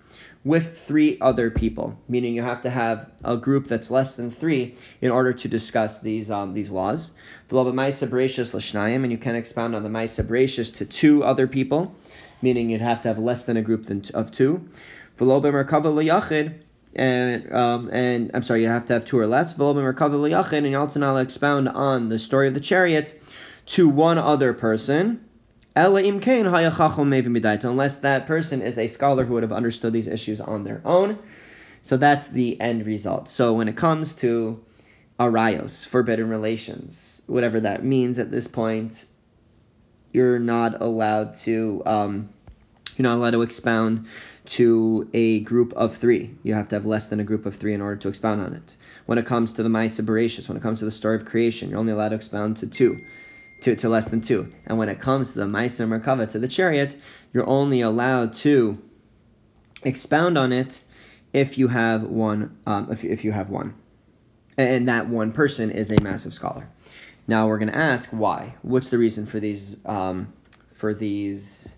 with 0.43 0.77
three 0.77 1.17
other 1.19 1.49
people, 1.49 1.97
meaning 2.07 2.35
you 2.35 2.43
have 2.43 2.61
to 2.61 2.69
have 2.69 3.09
a 3.23 3.37
group 3.37 3.65
that's 3.65 3.89
less 3.89 4.15
than 4.15 4.29
three 4.29 4.75
in 5.01 5.09
order 5.09 5.33
to 5.33 5.47
discuss 5.47 5.97
these 5.97 6.29
um, 6.29 6.53
these 6.53 6.69
laws. 6.69 7.13
And 7.49 9.11
you 9.11 9.17
can 9.17 9.35
expound 9.35 9.75
on 9.75 9.81
the 9.81 9.89
Maisa 9.89 10.73
to 10.77 10.85
two 10.85 11.23
other 11.23 11.47
people, 11.47 11.95
meaning 12.43 12.69
you'd 12.69 12.81
have 12.81 13.01
to 13.01 13.07
have 13.07 13.17
less 13.17 13.45
than 13.45 13.57
a 13.57 13.63
group 13.63 13.89
of 14.13 14.31
two. 14.31 14.69
And 16.95 17.53
um, 17.53 17.89
and 17.91 18.31
I'm 18.33 18.43
sorry, 18.43 18.63
you 18.63 18.69
have 18.69 18.85
to 18.87 18.93
have 18.93 19.05
two 19.05 19.19
or 19.19 19.27
less. 19.27 19.53
And 19.53 20.67
you 20.67 20.77
also 20.77 20.99
not 20.99 21.19
expound 21.19 21.69
on 21.69 22.09
the 22.09 22.17
story 22.17 22.47
of 22.47 22.53
the 22.53 22.59
chariot 22.59 23.21
to 23.67 23.89
one 23.89 24.17
other 24.17 24.53
person, 24.53 25.25
unless 25.75 26.05
that 27.97 28.25
person 28.25 28.61
is 28.61 28.77
a 28.77 28.87
scholar 28.87 29.25
who 29.25 29.33
would 29.33 29.43
have 29.43 29.51
understood 29.51 29.93
these 29.93 30.07
issues 30.07 30.41
on 30.41 30.63
their 30.63 30.81
own. 30.85 31.19
So 31.81 31.97
that's 31.97 32.27
the 32.27 32.59
end 32.59 32.85
result. 32.85 33.29
So 33.29 33.53
when 33.53 33.67
it 33.67 33.77
comes 33.77 34.15
to 34.15 34.63
arayos, 35.19 35.85
forbidden 35.85 36.29
relations, 36.29 37.21
whatever 37.27 37.61
that 37.61 37.83
means 37.83 38.19
at 38.19 38.31
this 38.31 38.47
point, 38.47 39.05
you're 40.11 40.39
not 40.39 40.81
allowed 40.81 41.35
to 41.39 41.83
um, 41.85 42.29
you're 42.95 43.03
not 43.03 43.17
allowed 43.17 43.31
to 43.31 43.41
expound 43.43 44.07
to 44.47 45.09
a 45.13 45.41
group 45.41 45.73
of 45.73 45.97
three. 45.97 46.35
You 46.43 46.53
have 46.53 46.69
to 46.69 46.75
have 46.75 46.85
less 46.85 47.07
than 47.07 47.19
a 47.19 47.23
group 47.23 47.45
of 47.45 47.55
three 47.55 47.73
in 47.73 47.81
order 47.81 47.97
to 47.97 48.07
expound 48.07 48.41
on 48.41 48.53
it. 48.53 48.75
When 49.05 49.17
it 49.17 49.25
comes 49.25 49.53
to 49.53 49.63
the 49.63 49.69
Maisa 49.69 50.05
Bereshis, 50.05 50.47
when 50.47 50.57
it 50.57 50.63
comes 50.63 50.79
to 50.79 50.85
the 50.85 50.91
story 50.91 51.17
of 51.17 51.25
creation, 51.25 51.69
you're 51.69 51.79
only 51.79 51.91
allowed 51.91 52.09
to 52.09 52.15
expound 52.15 52.57
to 52.57 52.67
two 52.67 53.01
to, 53.61 53.75
to 53.75 53.89
less 53.89 54.07
than 54.07 54.21
two. 54.21 54.51
And 54.65 54.77
when 54.77 54.89
it 54.89 54.99
comes 54.99 55.33
to 55.33 55.39
the 55.39 55.45
Meiser 55.45 55.87
Merkava, 55.87 56.29
to 56.31 56.39
the 56.39 56.47
chariot, 56.47 56.97
you're 57.33 57.47
only 57.47 57.81
allowed 57.81 58.33
to 58.35 58.77
expound 59.83 60.37
on 60.37 60.51
it 60.51 60.81
if 61.33 61.57
you 61.57 61.67
have 61.67 62.03
one, 62.03 62.57
um, 62.65 62.91
if, 62.91 63.03
if 63.03 63.23
you 63.23 63.31
have 63.31 63.49
one. 63.49 63.73
And 64.57 64.87
that 64.89 65.07
one 65.07 65.33
person 65.33 65.71
is 65.71 65.91
a 65.91 66.01
massive 66.01 66.33
scholar. 66.33 66.69
Now 67.27 67.47
we're 67.47 67.59
going 67.59 67.71
to 67.71 67.77
ask 67.77 68.09
why. 68.09 68.55
What's 68.61 68.89
the 68.89 68.97
reason 68.97 69.25
for 69.25 69.39
these 69.39 69.77
um, 69.85 70.33
for 70.73 70.93
these 70.93 71.76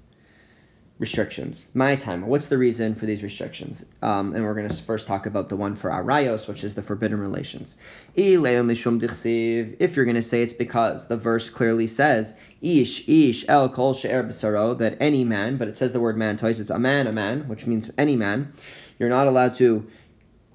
restrictions. 1.00 1.65
My 1.74 1.96
time. 1.96 2.27
What's 2.27 2.48
the 2.48 2.58
reason 2.58 2.94
for 2.94 3.06
these 3.06 3.24
restrictions? 3.24 3.86
Um, 4.01 4.36
and 4.36 4.44
we're 4.44 4.53
going 4.53 4.68
to 4.68 4.84
first 4.84 5.08
talk 5.08 5.25
about 5.25 5.48
the 5.48 5.56
one 5.56 5.75
for 5.75 5.89
arayos, 5.89 6.48
which 6.48 6.65
is 6.65 6.75
the 6.75 6.82
forbidden 6.82 7.20
relations. 7.20 7.77
If 8.15 8.41
you're 8.41 10.06
going 10.06 10.15
to 10.15 10.22
say 10.22 10.41
it's 10.41 10.53
because 10.53 11.08
the 11.08 11.18
verse 11.18 11.50
clearly 11.50 11.88
says 11.88 12.34
ish 12.62 13.08
ish 13.08 13.46
el 13.48 13.70
kol 13.70 13.94
that 13.94 14.98
any 15.00 15.24
man, 15.24 15.58
but 15.58 15.70
it 15.70 15.77
says 15.77 15.94
the 15.94 16.01
word 16.01 16.18
man 16.18 16.38
twice. 16.38 16.60
It's 16.60 16.70
a 16.70 16.77
man, 16.77 17.08
a 17.08 17.13
man, 17.13 17.48
which 17.48 17.65
means 17.65 17.89
any 17.98 18.18
man. 18.18 18.53
You're 19.00 19.10
not 19.10 19.27
allowed 19.27 19.56
to 19.56 19.88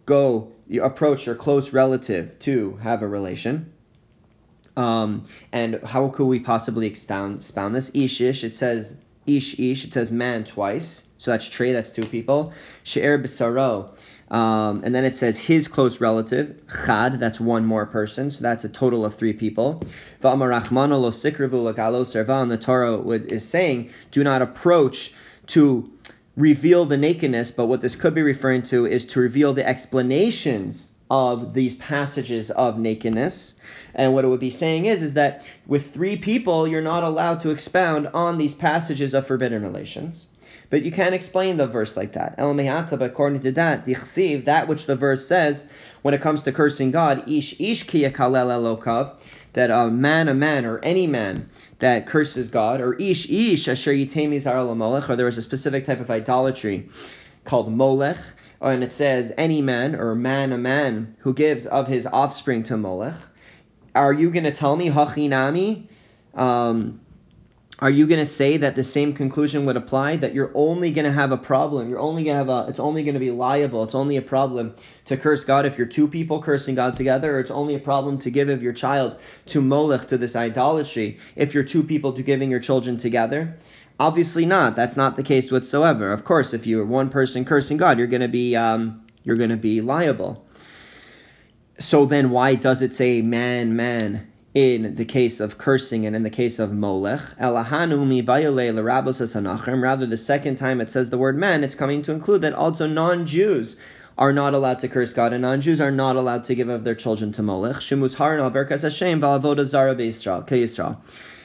go 0.05 0.53
you 0.67 0.83
approach 0.83 1.27
your 1.27 1.35
close 1.35 1.73
relative 1.73 2.39
to 2.41 2.77
have 2.83 3.03
a 3.03 3.09
relation. 3.09 3.73
Um, 4.77 5.25
and 5.53 5.81
how 5.85 6.09
could 6.09 6.27
we 6.27 6.41
possibly 6.41 6.87
expound, 6.87 7.37
expound 7.37 7.75
this? 7.75 7.91
Ish 7.95 8.21
ish. 8.21 8.45
It 8.45 8.55
says 8.55 8.97
ish 9.27 9.59
ish, 9.59 9.85
it 9.85 9.93
says 9.93 10.13
man 10.13 10.45
twice. 10.45 11.05
So 11.19 11.31
that's 11.31 11.49
trey, 11.49 11.73
that's 11.73 11.91
two 11.91 12.07
people. 12.07 12.53
She'er 12.83 13.19
b'saro. 13.19 13.89
Um, 14.31 14.83
and 14.85 14.95
then 14.95 15.05
it 15.05 15.15
says 15.15 15.39
his 15.39 15.69
close 15.69 16.01
relative, 16.01 16.61
chad, 16.69 17.21
that's 17.21 17.39
one 17.39 17.65
more 17.65 17.87
person, 17.87 18.31
so 18.31 18.43
that's 18.43 18.65
a 18.65 18.69
total 18.69 19.05
of 19.05 19.15
three 19.15 19.33
people. 19.33 19.83
And 20.23 20.41
the 20.41 22.59
Torah 22.61 22.99
would, 22.99 23.33
is 23.33 23.47
saying, 23.47 23.91
do 24.11 24.25
not 24.25 24.43
approach 24.43 25.13
to 25.49 25.91
reveal 26.37 26.85
the 26.85 26.97
nakedness, 26.97 27.51
but 27.51 27.67
what 27.67 27.81
this 27.81 27.97
could 27.97 28.15
be 28.15 28.23
referring 28.23 28.63
to 28.63 28.87
is 28.87 29.07
to 29.07 29.21
reveal 29.21 29.53
the 29.53 29.67
explanations 29.67 30.89
of 31.11 31.55
these 31.55 31.75
passages 31.75 32.51
of 32.51 32.79
nakedness. 32.79 33.55
And 33.95 34.15
what 34.15 34.25
it 34.25 34.29
would 34.29 34.41
be 34.41 34.51
saying 34.51 34.87
is, 34.87 35.03
is 35.03 35.15
that 35.15 35.47
with 35.67 35.93
three 35.93 36.17
people, 36.17 36.67
you're 36.67 36.83
not 36.83 37.05
allowed 37.05 37.41
to 37.41 37.51
expound 37.51 38.09
on 38.09 38.39
these 38.39 38.55
passages 38.55 39.15
of 39.15 39.27
forbidden 39.27 39.63
relations. 39.63 40.27
But 40.71 40.83
you 40.83 40.91
can't 40.91 41.15
explain 41.15 41.57
the 41.57 41.67
verse 41.67 41.97
like 41.97 42.15
that. 42.15 42.35
El 42.39 42.55
but 42.55 43.03
according 43.03 43.41
to 43.43 43.53
that, 43.53 43.87
dichsiv, 43.87 44.47
that 44.47 44.67
which 44.67 44.87
the 44.87 44.97
verse 44.97 45.27
says 45.27 45.65
when 46.03 46.15
it 46.15 46.21
comes 46.21 46.43
to 46.43 46.53
cursing 46.53 46.91
God, 46.91 47.31
ish 47.31 47.61
ish 47.61 47.87
kiyakalel 47.87 48.77
elokav, 48.79 49.21
that 49.53 49.71
a 49.71 49.91
man, 49.91 50.29
a 50.29 50.35
man, 50.35 50.65
or 50.65 50.79
any 50.81 51.07
man 51.07 51.49
that 51.79 52.07
curses 52.07 52.49
God, 52.49 52.81
or 52.81 52.95
ish 52.95 53.29
ish 53.31 53.69
asher 53.69 53.93
yitemi 53.93 54.41
zar 54.41 54.59
or 54.59 55.17
there 55.17 55.27
was 55.27 55.39
a 55.39 55.43
specific 55.43 55.85
type 55.85 56.01
of 56.01 56.11
idolatry 56.11 56.89
called 57.45 57.73
molech, 57.73 58.19
and 58.65 58.83
it 58.83 58.93
says 58.93 59.33
any 59.37 59.63
man 59.63 59.95
or 59.95 60.15
man, 60.15 60.53
a 60.53 60.59
man 60.59 61.17
who 61.21 61.33
gives 61.33 61.67
of 61.67 61.87
his 61.87 62.07
offspring 62.07 62.63
to 62.65 62.77
molech. 62.77 63.15
Are 63.95 64.13
you 64.13 64.31
going 64.31 64.45
to 64.45 64.53
tell 64.53 64.77
me 64.77 64.89
hachinami? 64.89 65.87
Um, 66.35 67.01
are 67.81 67.91
you 67.91 68.07
going 68.07 68.21
to 68.21 68.27
say 68.27 68.57
that 68.59 68.77
the 68.77 68.85
same 68.85 69.15
conclusion 69.15 69.67
would 69.67 69.77
apply 69.77 70.17
that 70.17 70.33
you're 70.33 70.53
only 70.55 70.93
going 70.93 71.05
to 71.05 71.13
have 71.13 71.33
a 71.33 71.37
problem 71.37 71.89
you're 71.89 71.99
only 71.99 72.23
going 72.25 72.35
to 72.35 72.39
have 72.39 72.49
a 72.49 72.69
it's 72.69 72.79
only 72.79 73.03
going 73.03 73.15
to 73.15 73.21
be 73.21 73.31
liable 73.31 73.83
it's 73.83 73.95
only 73.95 74.17
a 74.17 74.23
problem 74.23 74.75
to 75.05 75.17
curse 75.17 75.45
god 75.45 75.67
if 75.67 75.77
you're 75.77 75.87
two 75.87 76.07
people 76.07 76.41
cursing 76.41 76.75
god 76.75 76.95
together 76.95 77.37
or 77.37 77.41
it's 77.41 77.51
only 77.51 77.75
a 77.75 77.79
problem 77.79 78.17
to 78.19 78.31
give 78.31 78.49
of 78.49 78.63
your 78.63 78.73
child 78.73 79.19
to 79.47 79.61
molech 79.61 80.07
to 80.07 80.17
this 80.17 80.37
idolatry 80.37 81.19
if 81.35 81.53
you're 81.53 81.65
two 81.65 81.83
people 81.83 82.13
to 82.13 82.23
giving 82.23 82.51
your 82.51 82.61
children 82.61 82.97
together 82.97 83.57
obviously 83.99 84.47
not. 84.47 84.77
That's 84.77 84.97
not 84.97 85.17
the 85.17 85.23
case 85.23 85.51
whatsoever. 85.51 86.13
Of 86.13 86.25
course 86.25 86.55
if 86.55 86.67
you're 86.67 86.85
one 86.85 87.11
person 87.11 87.45
cursing 87.45 87.77
god 87.77 87.99
you're 87.99 88.07
going 88.07 88.23
to 88.23 88.29
be 88.29 88.57
um, 88.57 89.05
you're 89.23 89.37
going 89.37 89.51
to 89.51 89.57
be 89.57 89.81
liable. 89.81 90.47
So 91.79 92.07
then 92.07 92.31
why 92.31 92.55
does 92.55 92.83
it 92.83 92.95
say 92.95 93.23
man 93.23 93.77
man 93.77 94.29
in 94.55 94.95
the 94.95 95.05
case 95.05 95.41
of 95.41 95.59
cursing 95.59 96.07
and 96.07 96.15
in 96.15 96.23
the 96.23 96.31
case 96.31 96.61
of 96.61 96.73
molech. 96.73 97.21
Rather, 97.39 97.57
the 100.07 100.17
second 100.17 100.57
time 100.57 100.81
it 100.81 100.91
says 100.91 101.11
the 101.11 101.19
word 101.19 101.37
man, 101.37 101.65
it's 101.65 101.75
coming 101.75 102.03
to 102.03 102.13
include 102.13 102.43
that 102.43 102.53
also 102.53 102.87
non-Jews 102.87 103.75
are 104.17 104.33
not 104.33 104.55
allowed 104.55 104.79
to 104.79 104.87
curse 104.87 105.13
God, 105.13 105.33
and 105.33 105.43
non-Jews 105.43 105.81
are 105.81 105.91
not 105.91 106.15
allowed 106.15 106.45
to 106.45 106.55
give 106.55 106.69
of 106.69 106.85
their 106.85 106.95
children 106.95 107.33
to 107.33 107.43
molech. 107.43 107.81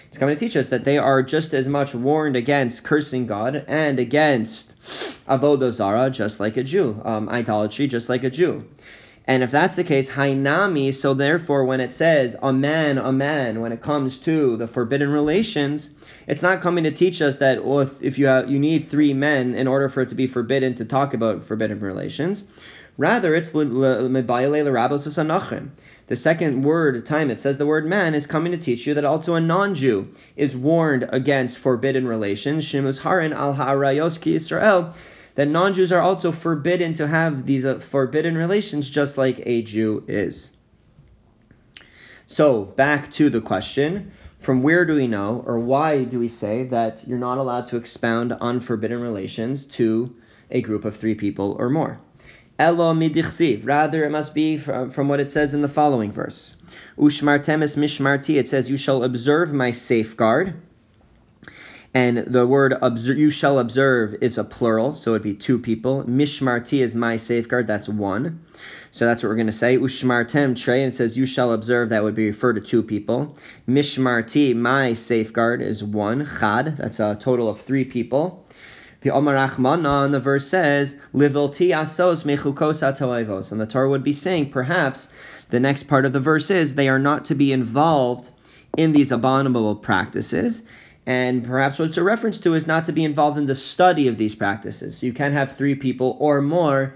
It's 0.09 0.17
coming 0.17 0.35
to 0.35 0.39
teach 0.39 0.57
us 0.57 0.69
that 0.69 0.85
they 0.85 0.97
are 0.97 1.21
just 1.21 1.53
as 1.53 1.69
much 1.69 1.93
warned 1.93 2.35
against 2.35 2.83
cursing 2.83 3.27
God 3.27 3.63
and 3.67 3.99
against 3.99 4.73
avodah 5.27 5.71
zara, 5.71 6.09
just 6.09 6.39
like 6.39 6.57
a 6.57 6.63
Jew, 6.63 6.99
um, 7.05 7.29
idolatry, 7.29 7.85
just 7.85 8.09
like 8.09 8.23
a 8.23 8.31
Jew. 8.31 8.65
And 9.27 9.43
if 9.43 9.51
that's 9.51 9.75
the 9.75 9.83
case, 9.83 10.09
Hainami, 10.09 10.95
so 10.95 11.13
therefore 11.13 11.63
when 11.65 11.79
it 11.79 11.93
says 11.93 12.35
a 12.41 12.51
man, 12.51 12.97
a 12.97 13.11
man, 13.11 13.61
when 13.61 13.71
it 13.71 13.83
comes 13.83 14.17
to 14.19 14.57
the 14.57 14.65
forbidden 14.65 15.11
relations, 15.11 15.91
it's 16.25 16.41
not 16.41 16.61
coming 16.61 16.85
to 16.85 16.91
teach 16.91 17.21
us 17.21 17.37
that 17.37 17.63
well, 17.63 17.81
if, 17.81 18.01
if 18.01 18.17
you 18.17 18.25
have, 18.25 18.49
you 18.49 18.57
need 18.57 18.89
three 18.89 19.13
men 19.13 19.53
in 19.53 19.67
order 19.67 19.89
for 19.89 20.01
it 20.01 20.09
to 20.09 20.15
be 20.15 20.25
forbidden 20.25 20.73
to 20.73 20.85
talk 20.85 21.13
about 21.13 21.43
forbidden 21.43 21.81
relations. 21.81 22.45
Rather, 22.97 23.35
it's 23.35 23.53
the 26.09 26.15
second 26.15 26.63
word 26.63 27.05
time 27.05 27.29
it 27.29 27.39
says 27.39 27.59
the 27.59 27.67
word 27.67 27.85
man 27.85 28.15
is 28.15 28.25
coming 28.25 28.51
to 28.51 28.57
teach 28.57 28.87
you 28.87 28.95
that 28.95 29.05
also 29.05 29.35
a 29.35 29.39
non-Jew 29.39 30.07
is 30.35 30.55
warned 30.55 31.07
against 31.07 31.59
forbidden 31.59 32.07
relations. 32.07 32.65
Shimus 32.65 32.99
harin 32.99 33.31
al 33.31 33.53
ha'arayos 33.53 34.19
ki 34.19 34.33
Israel 34.33 34.95
that 35.35 35.47
non 35.47 35.75
Jews 35.75 35.91
are 35.91 36.01
also 36.01 36.31
forbidden 36.31 36.95
to 36.95 37.07
have 37.07 37.45
these 37.45 37.63
uh, 37.63 37.77
forbidden 37.77 38.35
relations 38.35 38.89
just 38.89 39.19
like 39.19 39.43
a 39.45 39.61
Jew 39.61 40.03
is. 40.07 40.49
So, 42.25 42.63
back 42.63 43.11
to 43.11 43.29
the 43.29 43.39
question 43.39 44.11
from 44.39 44.63
where 44.63 44.85
do 44.85 44.95
we 44.95 45.05
know, 45.05 45.43
or 45.45 45.59
why 45.59 46.05
do 46.05 46.17
we 46.17 46.29
say 46.29 46.63
that 46.63 47.07
you're 47.07 47.19
not 47.19 47.37
allowed 47.37 47.67
to 47.67 47.77
expound 47.77 48.33
on 48.33 48.61
forbidden 48.61 48.99
relations 48.99 49.67
to 49.77 50.15
a 50.49 50.61
group 50.61 50.85
of 50.85 50.97
three 50.97 51.13
people 51.13 51.55
or 51.59 51.69
more? 51.69 51.99
Elo 52.59 52.93
midichsiv. 52.93 53.65
Rather, 53.65 54.03
it 54.03 54.11
must 54.11 54.35
be 54.35 54.57
from, 54.57 54.91
from 54.91 55.07
what 55.07 55.21
it 55.21 55.31
says 55.31 55.53
in 55.53 55.61
the 55.61 55.69
following 55.69 56.11
verse. 56.11 56.57
Ushmartemis 56.97 57.77
mishmarti. 57.77 58.35
It 58.35 58.49
says, 58.49 58.69
You 58.69 58.75
shall 58.75 59.03
observe 59.03 59.53
my 59.53 59.71
safeguard. 59.71 60.61
And 61.93 62.17
the 62.17 62.45
word 62.45 62.75
observe, 62.79 63.17
you 63.17 63.31
shall 63.31 63.57
observe 63.57 64.15
is 64.21 64.37
a 64.37 64.43
plural, 64.43 64.93
so 64.93 65.11
it'd 65.11 65.23
be 65.23 65.33
two 65.33 65.57
people. 65.57 66.03
Mishmarti 66.03 66.81
is 66.81 66.93
my 66.93 67.17
safeguard, 67.17 67.65
that's 67.65 67.89
one. 67.89 68.41
So 68.91 69.05
that's 69.05 69.23
what 69.23 69.29
we're 69.29 69.35
going 69.35 69.47
to 69.47 69.53
say. 69.53 69.77
Ushmartem 69.77 70.55
tre, 70.55 70.83
and 70.83 70.93
it 70.93 70.97
says 70.97 71.17
you 71.17 71.25
shall 71.25 71.51
observe, 71.51 71.89
that 71.89 72.03
would 72.03 72.13
be 72.13 72.27
referred 72.27 72.53
to 72.53 72.61
two 72.61 72.83
people. 72.83 73.35
Mishmarti, 73.67 74.55
my 74.55 74.93
safeguard, 74.93 75.63
is 75.63 75.83
one. 75.83 76.27
Chad, 76.39 76.77
that's 76.77 76.99
a 76.99 77.15
total 77.15 77.49
of 77.49 77.61
three 77.61 77.85
people. 77.85 78.45
The 79.01 79.11
Omar 79.11 79.35
Achmana, 79.35 80.11
the 80.11 80.19
verse 80.19 80.47
says, 80.47 80.95
Livilti 81.13 81.69
asos 81.69 82.23
mechukos 82.23 82.81
atoivos. 82.81 83.51
And 83.51 83.61
the 83.61 83.65
Torah 83.65 83.89
would 83.89 84.03
be 84.03 84.13
saying, 84.13 84.49
perhaps, 84.49 85.09
the 85.49 85.59
next 85.59 85.83
part 85.83 86.05
of 86.05 86.13
the 86.13 86.19
verse 86.19 86.51
is, 86.51 86.75
they 86.75 86.89
are 86.89 86.99
not 86.99 87.25
to 87.25 87.35
be 87.35 87.53
involved 87.53 88.31
in 88.77 88.91
these 88.91 89.11
abominable 89.11 89.75
practices. 89.75 90.63
And 91.05 91.45
perhaps 91.45 91.79
what 91.79 91.89
it's 91.89 91.97
a 91.97 92.03
reference 92.03 92.39
to 92.39 92.53
is 92.53 92.67
not 92.67 92.85
to 92.85 92.91
be 92.91 93.03
involved 93.03 93.37
in 93.37 93.45
the 93.45 93.55
study 93.55 94.07
of 94.09 94.17
these 94.17 94.35
practices. 94.35 95.01
You 95.01 95.13
can't 95.13 95.33
have 95.33 95.57
three 95.57 95.75
people 95.75 96.17
or 96.19 96.41
more 96.41 96.93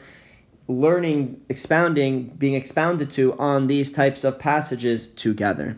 learning, 0.68 1.42
expounding, 1.50 2.28
being 2.38 2.54
expounded 2.54 3.10
to 3.12 3.34
on 3.40 3.68
these 3.68 3.92
types 3.92 4.24
of 4.24 4.40
passages 4.40 5.08
together. 5.08 5.78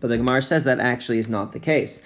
But 0.00 0.08
the 0.08 0.18
Gemara 0.18 0.42
says 0.42 0.64
that 0.64 0.80
actually 0.80 1.18
is 1.18 1.28
not 1.28 1.52
the 1.52 1.60
case. 1.60 2.00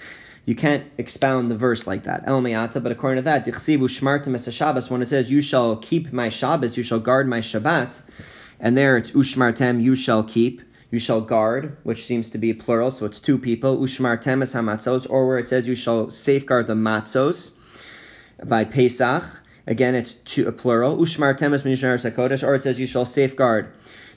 You 0.44 0.54
can't 0.54 0.84
expound 0.98 1.50
the 1.50 1.56
verse 1.56 1.86
like 1.86 2.04
that. 2.04 2.24
El 2.26 2.42
but 2.42 2.92
according 2.92 3.22
to 3.22 3.30
that, 3.30 4.52
Shabbos, 4.52 4.90
when 4.90 5.02
it 5.02 5.08
says, 5.08 5.30
You 5.30 5.42
shall 5.42 5.76
keep 5.76 6.12
my 6.12 6.28
Shabbos, 6.28 6.76
you 6.76 6.82
shall 6.82 7.00
guard 7.00 7.28
my 7.28 7.40
Shabbat, 7.40 7.98
and 8.58 8.76
there 8.76 8.96
it's 8.96 9.10
Ushmartem, 9.12 9.82
you 9.82 9.94
shall 9.94 10.22
keep 10.22 10.62
you 10.90 10.98
shall 10.98 11.20
guard, 11.20 11.76
which 11.84 12.04
seems 12.04 12.30
to 12.30 12.38
be 12.38 12.52
plural, 12.52 12.90
so 12.90 13.06
it's 13.06 13.20
two 13.20 13.38
people, 13.38 13.78
Ushmartem 13.78 14.22
temes 14.22 14.52
hamatzos, 14.52 15.06
or 15.08 15.28
where 15.28 15.38
it 15.38 15.48
says 15.48 15.66
you 15.66 15.76
shall 15.76 16.10
safeguard 16.10 16.66
the 16.66 16.74
matzos 16.74 17.52
by 18.44 18.64
Pesach. 18.64 19.22
Again, 19.66 19.94
it's 19.94 20.12
two, 20.12 20.48
a 20.48 20.52
plural. 20.52 20.96
Ushmar 20.96 21.38
temes 21.38 21.62
mishmar 21.62 22.00
sakodesh, 22.00 22.46
or 22.46 22.54
it 22.54 22.62
says 22.62 22.80
you 22.80 22.86
shall 22.86 23.04
safeguard 23.04 23.72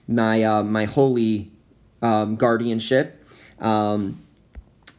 my 0.07 0.43
uh, 0.43 0.63
my 0.63 0.85
holy 0.85 1.51
um, 2.01 2.37
guardianship. 2.37 3.23
Um, 3.59 4.23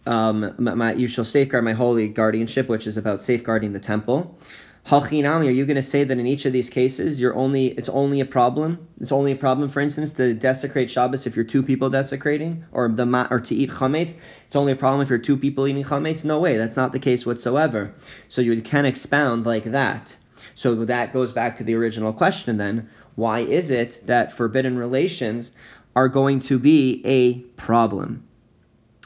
um, 0.07 0.55
my, 0.59 0.93
you 0.95 1.09
shall 1.09 1.25
safeguard 1.25 1.65
my 1.65 1.73
holy 1.73 2.09
guardianship, 2.09 2.69
which 2.69 2.87
is 2.87 2.97
about 2.97 3.23
safeguarding 3.23 3.73
the 3.73 3.81
temple. 3.81 4.39
Hachinami, 4.87 5.47
are 5.47 5.51
you 5.51 5.65
going 5.65 5.77
to 5.77 5.83
say 5.83 6.05
that 6.05 6.19
in 6.19 6.27
each 6.27 6.45
of 6.45 6.53
these 6.53 6.69
cases 6.69 7.19
you're 7.19 7.35
only 7.35 7.69
it's 7.69 7.89
only 7.89 8.21
a 8.21 8.27
problem? 8.27 8.87
It's 9.01 9.13
only 9.13 9.33
a 9.33 9.37
problem, 9.37 9.71
for 9.71 9.81
instance, 9.81 10.13
to 10.13 10.35
desecrate 10.35 10.91
Shabbos 10.91 11.27
if 11.27 11.37
you're 11.37 11.47
two 11.47 11.63
people 11.63 11.89
desecrating, 11.89 12.67
or 12.71 12.91
the 12.91 13.27
or 13.31 13.41
to 13.41 13.55
eat 13.55 13.71
chametz. 13.71 14.15
It's 14.47 14.57
only 14.57 14.73
a 14.73 14.77
problem 14.77 15.01
if 15.01 15.09
you're 15.09 15.19
two 15.19 15.39
people 15.39 15.67
eating 15.67 15.85
chametz. 15.85 16.23
No 16.23 16.39
way, 16.39 16.59
that's 16.59 16.77
not 16.77 16.93
the 16.93 16.99
case 16.99 17.25
whatsoever. 17.25 17.95
So 18.29 18.43
you 18.43 18.61
can 18.61 18.85
expound 18.85 19.47
like 19.47 19.65
that. 19.65 20.15
So 20.55 20.85
that 20.85 21.15
goes 21.15 21.33
back 21.33 21.57
to 21.57 21.65
the 21.65 21.77
original 21.77 22.13
question 22.13 22.59
then. 22.59 22.91
Why 23.15 23.41
is 23.41 23.71
it 23.71 24.03
that 24.07 24.33
forbidden 24.33 24.77
relations 24.77 25.53
are 25.97 26.09
going 26.11 26.41
to 26.41 26.59
be 26.59 27.01
a 27.07 27.39
problem? 27.57 28.25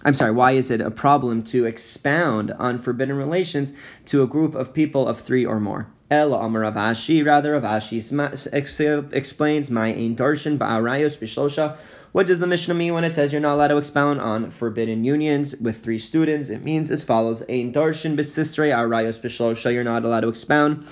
I'm 0.05 0.15
sorry, 0.15 0.31
why 0.31 0.53
is 0.53 0.71
it 0.71 0.81
a 0.81 0.91
problem 0.91 1.43
to 1.45 1.65
expound 1.65 2.53
on 2.53 2.81
forbidden 2.81 3.17
relations 3.17 3.73
to 4.07 4.23
a 4.23 4.29
group 4.29 4.55
of 4.55 4.73
people 4.73 5.09
of 5.09 5.21
three 5.21 5.45
or 5.45 5.59
more? 5.59 5.89
El 6.11 6.33
Amar 6.35 6.63
Rav 6.63 6.75
Ashi, 6.75 7.27
rather 7.27 7.53
Rav 7.53 7.65
Ashi 7.65 9.13
explains 9.13 9.71
my 9.71 9.89
Ein 9.89 10.17
Darshan 10.17 10.57
Ba'arayos 10.57 11.19
Bishlosha. 11.19 11.77
What 12.13 12.27
does 12.27 12.39
the 12.39 12.47
Mishnah 12.47 12.75
mean 12.75 12.95
when 12.95 13.05
it 13.05 13.13
says 13.13 13.33
you're 13.33 13.43
not 13.43 13.55
allowed 13.55 13.69
to 13.69 13.77
expound 13.77 14.21
on 14.21 14.51
forbidden 14.51 15.05
unions 15.05 15.55
with 15.57 15.83
three 15.83 15.99
students? 15.99 16.49
It 16.49 16.65
means 16.65 16.91
as 16.91 17.05
follows: 17.05 17.43
Ein 17.43 17.75
Darshan 17.75 18.17
B'Sisrei 18.17 18.75
Arayos 18.75 19.21
Bishlosha. 19.21 19.73
You're 19.75 19.85
not 19.85 20.05
allowed 20.05 20.21
to 20.21 20.29
expound 20.29 20.87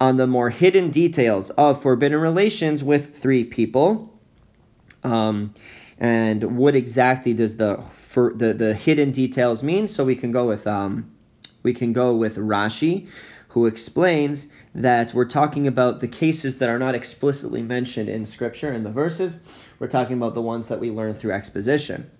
on 0.00 0.16
the 0.16 0.26
more 0.26 0.48
hidden 0.48 0.90
details 0.90 1.50
of 1.50 1.82
forbidden 1.82 2.20
relations 2.20 2.82
with 2.82 3.18
three 3.18 3.44
people. 3.44 4.18
Um, 5.04 5.52
and 5.98 6.56
what 6.56 6.74
exactly 6.74 7.34
does 7.34 7.56
the 7.56 7.82
for 8.18 8.32
the, 8.34 8.52
the 8.52 8.74
hidden 8.74 9.12
details 9.12 9.62
mean. 9.62 9.86
So 9.86 10.04
we 10.04 10.16
can 10.16 10.32
go 10.32 10.44
with 10.48 10.66
um, 10.66 11.08
we 11.62 11.72
can 11.72 11.92
go 11.92 12.16
with 12.16 12.36
Rashi, 12.36 13.06
who 13.46 13.66
explains 13.66 14.48
that 14.74 15.14
we're 15.14 15.32
talking 15.40 15.68
about 15.68 16.00
the 16.00 16.08
cases 16.08 16.56
that 16.56 16.68
are 16.68 16.80
not 16.80 16.96
explicitly 16.96 17.62
mentioned 17.62 18.08
in 18.08 18.24
Scripture 18.24 18.72
in 18.72 18.82
the 18.82 18.90
verses. 18.90 19.38
We're 19.78 19.86
talking 19.86 20.16
about 20.16 20.34
the 20.34 20.42
ones 20.42 20.66
that 20.66 20.80
we 20.80 20.90
learn 20.90 21.14
through 21.14 21.32
exposition. 21.32 22.10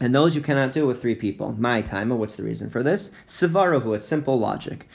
And 0.00 0.12
those 0.12 0.34
you 0.34 0.40
cannot 0.40 0.72
do 0.72 0.84
with 0.84 1.00
three 1.00 1.14
people. 1.14 1.54
My 1.56 1.80
time, 1.80 2.08
what's 2.08 2.34
the 2.34 2.42
reason 2.42 2.68
for 2.68 2.82
this? 2.82 3.10
Sivarahu, 3.26 3.94
it's 3.94 4.06
simple 4.06 4.36
logic. 4.36 4.88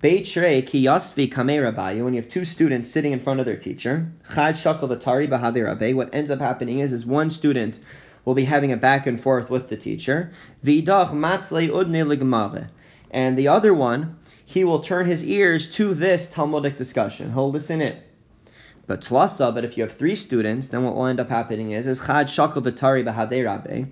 Beitre 0.00 0.64
ki 0.66 0.84
yasvi 0.86 1.28
kamei 1.28 2.04
when 2.04 2.14
you 2.14 2.20
have 2.20 2.30
two 2.30 2.44
students 2.44 2.90
sitting 2.90 3.12
in 3.12 3.18
front 3.18 3.40
of 3.40 3.46
their 3.46 3.56
teacher, 3.56 4.12
chad 4.32 4.54
shakal 4.54 4.88
v'tari 4.88 5.94
what 5.94 6.14
ends 6.14 6.30
up 6.30 6.38
happening 6.38 6.78
is, 6.78 6.92
is 6.92 7.04
one 7.04 7.28
student 7.28 7.80
will 8.24 8.34
be 8.34 8.44
having 8.44 8.72
a 8.72 8.76
back 8.76 9.06
and 9.06 9.20
forth 9.20 9.50
with 9.50 9.68
the 9.68 9.76
teacher. 9.76 10.32
And 13.12 13.36
the 13.36 13.48
other 13.48 13.74
one, 13.74 14.16
he 14.44 14.64
will 14.64 14.80
turn 14.80 15.06
his 15.06 15.24
ears 15.24 15.68
to 15.70 15.94
this 15.94 16.28
Talmudic 16.28 16.76
discussion. 16.76 17.32
He'll 17.32 17.50
listen 17.50 17.80
in. 17.80 17.96
But 18.86 19.02
tlasa, 19.02 19.54
but 19.54 19.64
if 19.64 19.76
you 19.76 19.84
have 19.84 19.92
three 19.92 20.16
students, 20.16 20.68
then 20.68 20.82
what 20.82 20.96
will 20.96 21.06
end 21.06 21.20
up 21.20 21.28
happening 21.28 21.70
is 21.70 21.86
is 21.86 22.00
shakal. 22.00 23.86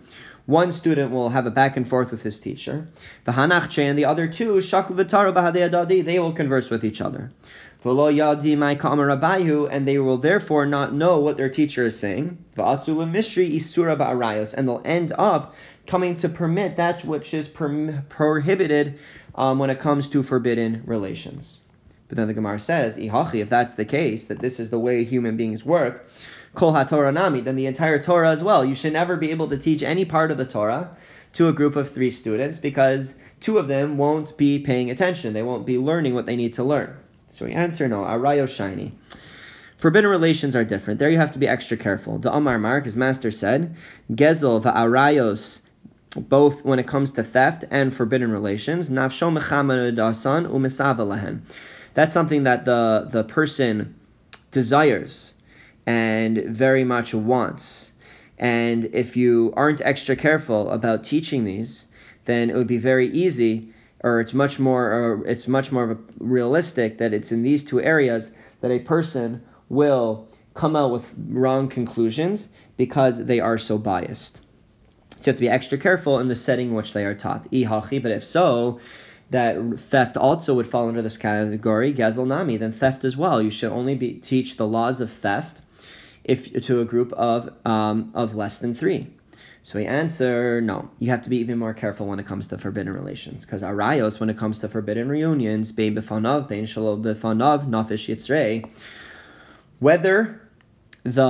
One 0.47 0.73
student 0.73 1.13
will 1.13 1.29
have 1.29 1.47
a 1.47 1.51
back 1.51 1.77
and 1.77 1.87
forth 1.87 2.11
with 2.11 2.23
his 2.23 2.41
teacher. 2.41 2.89
And 3.27 3.99
the 3.99 4.05
other 4.07 4.27
two 4.27 4.55
shakal. 4.55 6.05
They 6.05 6.19
will 6.19 6.33
converse 6.33 6.71
with 6.71 6.85
each 6.85 7.01
other. 7.01 7.31
V'lo 7.85 8.13
yadi 8.13 8.59
my 8.59 8.75
kamar 8.75 9.09
and 9.71 9.87
they 9.87 9.99
will 9.99 10.19
therefore 10.19 10.67
not 10.67 10.93
know 10.93 11.21
what 11.21 11.37
their 11.37 11.49
teacher 11.49 11.87
is 11.87 11.97
saying. 11.97 12.37
V'asula 12.57 13.09
mishri 13.09 13.55
isura 13.55 13.97
ba'arayos, 13.97 14.53
and 14.53 14.67
they'll 14.67 14.83
end 14.85 15.13
up 15.17 15.55
coming 15.87 16.17
to 16.17 16.29
permit 16.29 16.77
that 16.77 17.05
which 17.05 17.33
is 17.33 17.47
prohibited 17.47 18.99
um, 19.37 19.61
when 19.61 19.71
it 19.71 19.79
comes 19.79 20.09
to 20.09 20.25
forbidden 20.25 20.83
relations. 20.87 21.61
But 22.09 22.17
then 22.17 22.27
the 22.27 22.35
Gemara 22.35 22.59
says, 22.59 22.99
Ihachi, 22.99 23.43
if 23.43 23.49
that's 23.49 23.75
the 23.75 23.85
case, 23.85 24.25
that 24.25 24.41
this 24.41 24.59
is 24.59 24.71
the 24.71 24.79
way 24.79 25.05
human 25.05 25.37
beings 25.37 25.65
work, 25.65 26.09
Kol 26.55 26.73
Nami, 26.73 27.43
then 27.43 27.55
the 27.55 27.67
entire 27.67 28.03
Torah 28.03 28.31
as 28.31 28.43
well. 28.43 28.65
You 28.65 28.75
should 28.75 28.93
never 28.93 29.17
be 29.17 29.31
able 29.31 29.49
to 29.49 29.57
teach 29.57 29.85
any 29.85 30.05
part 30.05 30.33
of 30.33 30.39
the 30.39 30.47
Torah 30.47 30.97
to 31.35 31.49
a 31.49 31.53
group 31.53 31.77
of 31.77 31.91
three 31.91 32.11
students 32.11 32.59
because 32.59 33.15
two 33.39 33.59
of 33.59 33.69
them 33.69 33.99
won't 33.99 34.37
be 34.37 34.59
paying 34.59 34.91
attention. 34.91 35.33
They 35.33 35.43
won't 35.45 35.67
be 35.67 35.79
learning 35.79 36.15
what 36.15 36.27
they 36.27 36.35
need 36.35 36.55
to 36.55 36.65
learn. 36.65 36.97
So 37.39 37.45
we 37.45 37.53
answer 37.53 37.87
no, 37.87 37.99
Arayo 37.99 38.49
Shiny. 38.49 38.93
Forbidden 39.77 40.11
relations 40.11 40.57
are 40.57 40.65
different. 40.65 40.99
There 40.99 41.09
you 41.09 41.19
have 41.19 41.31
to 41.31 41.39
be 41.39 41.47
extra 41.47 41.77
careful. 41.77 42.19
The 42.19 42.35
Amar 42.35 42.59
Mark, 42.59 42.85
his 42.85 42.97
master 42.97 43.31
said, 43.31 43.77
Gezel 44.11 44.61
va'arayos 44.61 45.61
both 46.17 46.65
when 46.65 46.81
it 46.81 46.89
comes 46.89 47.13
to 47.13 47.23
theft 47.23 47.65
and 47.71 47.95
forbidden 47.95 48.33
relations. 48.33 48.91
Nafsho 48.91 49.33
mechamasan 49.39 50.51
umisava 50.51 51.41
that's 51.95 52.13
something 52.13 52.43
that 52.43 52.65
the, 52.65 53.07
the 53.09 53.23
person 53.23 53.95
desires 54.51 55.33
and 55.87 56.39
very 56.39 56.83
much 56.83 57.15
wants. 57.15 57.93
And 58.37 58.87
if 58.87 59.17
you 59.17 59.53
aren't 59.57 59.81
extra 59.81 60.17
careful 60.17 60.73
about 60.73 61.05
teaching 61.05 61.45
these, 61.45 61.87
then 62.25 62.51
it 62.51 62.57
would 62.57 62.67
be 62.67 62.79
very 62.79 63.07
easy, 63.09 63.73
or 64.03 64.21
it's 64.21 64.35
much 64.35 64.59
more, 64.59 64.93
or 64.93 65.27
it's 65.27 65.49
much 65.49 65.73
more 65.73 65.91
of 65.91 65.99
realistic 66.19 66.99
that 66.99 67.13
it's 67.13 67.33
in 67.33 67.43
these 67.43 67.65
two 67.65 67.81
areas 67.81 68.31
that 68.61 68.71
a 68.71 68.79
person 68.79 69.43
will 69.69 70.29
come 70.55 70.77
out 70.77 70.91
with 70.91 71.13
wrong 71.29 71.69
conclusions 71.69 72.49
because 72.77 73.25
they 73.25 73.41
are 73.41 73.59
so 73.59 73.79
biased. 73.79 74.37
So 75.11 75.19
you 75.19 75.25
have 75.27 75.37
to 75.37 75.41
be 75.41 75.49
extra 75.49 75.79
careful 75.79 76.21
in 76.21 76.29
the 76.29 76.37
setting 76.37 76.69
in 76.69 76.75
which 76.75 76.93
they 76.93 77.05
are 77.05 77.15
taught. 77.15 77.49
But 77.51 78.13
if 78.13 78.25
so, 78.25 78.81
that 79.31 79.79
theft 79.79 80.17
also 80.17 80.55
would 80.55 80.69
fall 80.69 80.89
under 80.89 81.03
this 81.03 81.17
category, 81.17 81.93
gazel 81.93 82.27
nami, 82.27 82.57
then 82.57 82.73
theft 82.73 83.05
as 83.05 83.17
well. 83.17 83.43
You 83.43 83.51
should 83.51 83.73
only 83.73 83.95
be, 83.95 84.15
teach 84.15 84.57
the 84.57 84.67
laws 84.67 85.01
of 85.01 85.13
theft 85.13 85.61
if 86.25 86.53
to 86.67 86.81
a 86.81 86.85
group 86.85 87.13
of 87.13 87.51
um, 87.65 88.11
of 88.15 88.35
less 88.35 88.59
than 88.59 88.75
three. 88.75 89.09
So 89.69 89.79
we 89.79 89.85
answer 89.85 90.63
no. 90.63 90.89
You 90.99 91.11
have 91.11 91.21
to 91.25 91.29
be 91.29 91.37
even 91.41 91.59
more 91.59 91.75
careful 91.75 92.07
when 92.07 92.19
it 92.19 92.25
comes 92.25 92.47
to 92.47 92.57
forbidden 92.57 92.91
relations, 92.91 93.45
because 93.45 93.61
arayos, 93.61 94.19
when 94.19 94.31
it 94.31 94.39
comes 94.39 94.61
to 94.61 94.69
forbidden 94.71 95.11
reunions, 95.11 95.73
bein 95.73 95.95
befanav, 95.95 96.49
bein 96.49 96.65
shalom 96.65 97.05
befanav, 97.05 97.69
nafish 97.69 98.09
yitzrei, 98.09 98.67
whether 99.79 100.41
the 101.03 101.23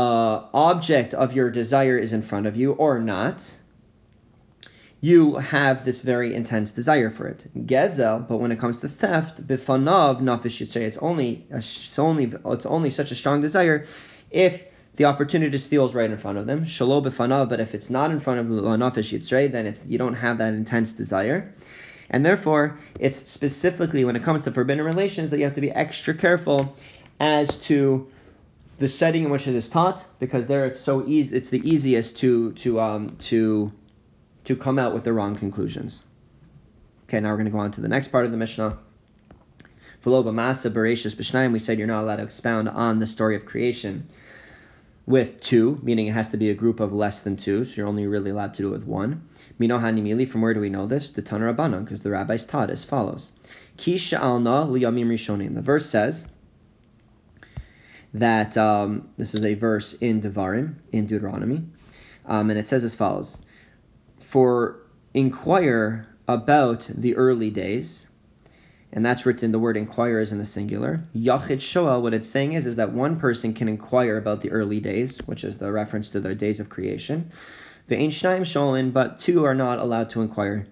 object 0.55 1.15
of 1.15 1.33
your 1.33 1.51
desire 1.51 1.99
is 1.99 2.13
in 2.13 2.23
front 2.23 2.47
of 2.47 2.55
you 2.55 2.75
or 2.75 3.01
not, 3.01 3.53
you 5.01 5.35
have 5.35 5.85
this 5.85 6.01
very 6.03 6.33
intense 6.33 6.71
desire 6.71 7.11
for 7.11 7.27
it. 7.27 7.49
Gezel, 7.67 8.29
but 8.29 8.37
when 8.37 8.53
it 8.53 8.61
comes 8.61 8.79
to 8.83 8.89
theft, 8.89 9.45
bifanav 9.49 10.21
nafish 10.21 10.65
say 10.69 10.85
it's 10.85 10.99
only 10.99 11.45
it's 11.51 11.99
only 11.99 12.33
it's 12.45 12.67
only 12.67 12.91
such 12.91 13.11
a 13.11 13.17
strong 13.17 13.41
desire 13.41 13.89
if 14.31 14.63
the 14.99 15.05
opportunity 15.05 15.53
to 15.53 15.59
steal 15.59 15.87
is 15.87 15.95
right 15.95 16.11
in 16.11 16.19
front 16.19 16.39
of 16.39 16.47
them. 16.47 16.65
Shalom 16.65 17.05
bifanav, 17.05 17.49
but 17.49 17.61
if 17.61 17.73
it's 17.73 17.89
not 17.89 18.11
in 18.11 18.19
front 18.19 18.41
of 18.41 18.47
nafish 18.47 19.17
yitzrei, 19.17 19.51
then 19.51 19.65
it's 19.65 19.85
you 19.87 19.97
don't 19.97 20.15
have 20.15 20.39
that 20.39 20.55
intense 20.55 20.93
desire. 20.93 21.55
And 22.11 22.27
therefore, 22.27 22.81
it's 22.99 23.31
specifically 23.31 24.05
when 24.05 24.17
it 24.17 24.25
comes 24.25 24.43
to 24.43 24.51
forbidden 24.51 24.85
relations 24.85 25.31
that 25.31 25.39
you 25.39 25.45
have 25.45 25.55
to 25.55 25.61
be 25.61 25.71
extra 25.71 26.15
careful 26.15 26.75
as 27.21 27.59
to 27.69 28.09
the 28.81 28.89
setting 28.89 29.25
in 29.25 29.31
which 29.31 29.47
it 29.47 29.55
is 29.55 29.69
taught, 29.69 30.05
because 30.19 30.49
there 30.49 30.67
it's 30.67 30.81
so 30.81 31.07
easy. 31.07 31.37
It's 31.37 31.51
the 31.51 31.61
easiest 31.69 32.17
to 32.19 32.53
to 32.55 32.81
um 32.81 33.17
to 33.31 33.71
to 34.45 34.57
come 34.57 34.81
out 34.81 34.95
with 34.95 35.05
the 35.05 35.13
wrong 35.13 35.37
conclusions. 35.37 36.03
Okay, 37.05 37.21
now 37.21 37.31
we're 37.31 37.37
going 37.37 37.47
to 37.47 37.53
go 37.53 37.59
on 37.59 37.71
to 37.73 37.81
the 37.81 37.89
next 37.89 38.09
part 38.09 38.25
of 38.25 38.33
the 38.33 38.37
Mishnah. 38.37 38.79
We 40.05 40.13
said 40.13 41.79
you're 41.79 41.87
not 41.87 42.03
allowed 42.03 42.17
to 42.17 42.23
expound 42.23 42.69
on 42.69 42.99
the 42.99 43.07
story 43.07 43.37
of 43.37 43.45
creation 43.47 44.09
with 45.09 45.41
two, 45.41 45.81
meaning 45.83 46.07
it 46.07 46.13
has 46.13 46.29
to 46.29 46.37
be 46.37 46.51
a 46.51 46.55
group 46.55 46.81
of 46.81 46.93
less 46.93 47.23
than 47.23 47.37
two, 47.37 47.65
so 47.65 47.75
you're 47.77 47.87
only 47.87 48.07
really 48.07 48.31
allowed 48.31 48.53
to 48.55 48.63
do 48.63 48.69
it 48.69 48.73
with 48.73 48.85
one. 48.85 49.27
Minohani 49.59 50.03
mili, 50.03 50.29
from 50.29 50.43
where 50.43 50.53
do 50.53 50.61
we 50.61 50.69
know 50.69 50.87
this? 50.87 51.09
The 51.09 51.23
Tanur 51.23 51.55
Rabbanan, 51.55 51.85
because 51.85 52.03
the 52.03 52.11
rabbis 52.11 52.45
taught 52.45 52.69
as 52.69 52.85
follows. 52.85 53.33
Kisha 53.79 54.21
alna 54.21 54.67
liyamim 54.69 55.07
rishonim. 55.07 55.55
The 55.55 55.63
verse 55.63 55.89
says 55.89 56.27
that 58.13 58.57
um, 58.59 59.09
this 59.17 59.35
is 59.35 59.45
a 59.47 59.55
verse 59.55 59.95
in 59.95 60.21
Devarim, 60.21 60.75
in 60.93 61.07
Deuteronomy, 61.07 61.65
um, 62.27 62.51
and 62.51 62.59
it 62.59 62.69
says 62.69 62.85
as 62.85 62.95
follows 62.95 63.39
for 64.29 64.81
inquire 65.15 66.07
about 66.29 66.87
the 66.95 67.17
early 67.17 67.49
days, 67.49 68.07
and 68.93 69.05
that's 69.05 69.27
written, 69.27 69.53
the 69.53 69.59
word 69.59 69.77
inquire 69.77 70.21
is 70.21 70.33
in 70.33 70.39
the 70.39 70.45
singular. 70.45 71.05
Yachid 71.15 71.61
Shoah, 71.61 72.01
what 72.01 72.15
it's 72.15 72.29
saying 72.29 72.55
is, 72.55 72.67
is 72.67 72.77
that 72.77 72.93
one 72.93 73.21
person 73.21 73.53
can 73.53 73.69
inquire 73.69 74.17
about 74.17 74.41
the 74.41 74.51
early 74.51 74.81
days, 74.81 75.19
which 75.27 75.45
is 75.45 75.59
the 75.59 75.71
reference 75.71 76.11
to 76.11 76.21
the 76.21 76.35
days 76.35 76.61
of 76.61 76.69
creation. 76.69 77.31
The 77.89 77.97
Shnaim 77.97 78.41
Sholin, 78.41 78.93
but 78.93 79.19
two 79.19 79.45
are 79.45 79.55
not 79.55 79.79
allowed 79.79 80.11
to 80.11 80.23
inquire. 80.23 80.67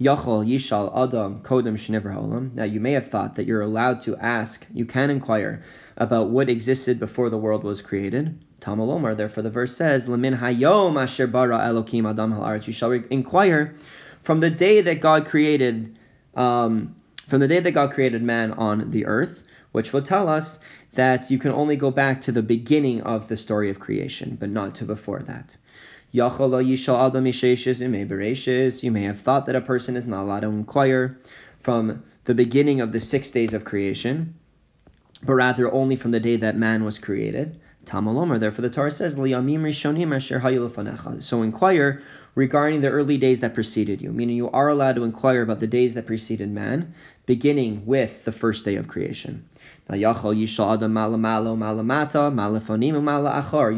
Yachol 0.00 0.46
Yishal 0.46 0.92
Adam 0.94 1.40
Kodem 1.40 1.74
Shnever 1.74 2.14
Olam. 2.14 2.52
Now 2.52 2.64
you 2.64 2.80
may 2.80 2.92
have 2.92 3.08
thought 3.08 3.36
that 3.36 3.46
you're 3.46 3.62
allowed 3.62 4.02
to 4.02 4.16
ask, 4.16 4.66
you 4.74 4.84
can 4.84 5.08
inquire 5.08 5.62
about 5.96 6.28
what 6.28 6.50
existed 6.50 6.98
before 6.98 7.30
the 7.30 7.38
world 7.38 7.64
was 7.64 7.80
created. 7.80 8.38
Tamalomar, 8.60 9.16
therefore 9.16 9.42
the 9.42 9.50
verse 9.50 9.74
says, 9.74 10.06
Lemin 10.06 10.38
Hayom 10.38 11.00
Asher 11.02 11.26
Bara 11.26 11.58
Elokim 11.58 12.08
Adam 12.08 12.32
Halaretz. 12.32 12.66
You 12.66 12.74
shall 12.74 12.92
inquire 12.92 13.74
from 14.22 14.40
the 14.40 14.50
day 14.50 14.82
that 14.82 15.00
God 15.00 15.26
created, 15.26 15.98
um, 16.34 16.95
from 17.26 17.40
the 17.40 17.48
day 17.48 17.60
that 17.60 17.72
God 17.72 17.92
created 17.92 18.22
man 18.22 18.52
on 18.52 18.90
the 18.90 19.06
earth, 19.06 19.42
which 19.72 19.92
will 19.92 20.02
tell 20.02 20.28
us 20.28 20.58
that 20.94 21.30
you 21.30 21.38
can 21.38 21.52
only 21.52 21.76
go 21.76 21.90
back 21.90 22.22
to 22.22 22.32
the 22.32 22.42
beginning 22.42 23.02
of 23.02 23.28
the 23.28 23.36
story 23.36 23.70
of 23.70 23.80
creation, 23.80 24.36
but 24.38 24.48
not 24.48 24.76
to 24.76 24.84
before 24.84 25.20
that. 25.20 25.56
You 26.12 26.22
may 26.22 26.28
have 29.02 29.20
thought 29.20 29.46
that 29.46 29.56
a 29.56 29.60
person 29.60 29.96
is 29.96 30.06
not 30.06 30.22
allowed 30.22 30.40
to 30.40 30.48
inquire 30.48 31.18
from 31.60 32.02
the 32.24 32.34
beginning 32.34 32.80
of 32.80 32.92
the 32.92 33.00
six 33.00 33.30
days 33.30 33.52
of 33.52 33.64
creation, 33.64 34.34
but 35.22 35.34
rather 35.34 35.70
only 35.70 35.96
from 35.96 36.12
the 36.12 36.20
day 36.20 36.36
that 36.36 36.56
man 36.56 36.84
was 36.84 36.98
created. 36.98 37.60
Tamalomer, 37.86 38.38
therefore 38.38 38.62
the 38.62 38.70
Torah 38.70 38.90
says, 38.90 39.14
So 41.24 41.42
inquire 41.42 42.02
regarding 42.34 42.80
the 42.80 42.90
early 42.90 43.16
days 43.16 43.40
that 43.40 43.54
preceded 43.54 44.02
you, 44.02 44.12
meaning 44.12 44.36
you 44.36 44.50
are 44.50 44.68
allowed 44.68 44.96
to 44.96 45.04
inquire 45.04 45.42
about 45.42 45.60
the 45.60 45.66
days 45.66 45.94
that 45.94 46.06
preceded 46.06 46.50
man, 46.50 46.92
beginning 47.24 47.86
with 47.86 48.24
the 48.24 48.32
first 48.32 48.64
day 48.64 48.74
of 48.76 48.88
creation. 48.88 49.44
You 49.88 49.96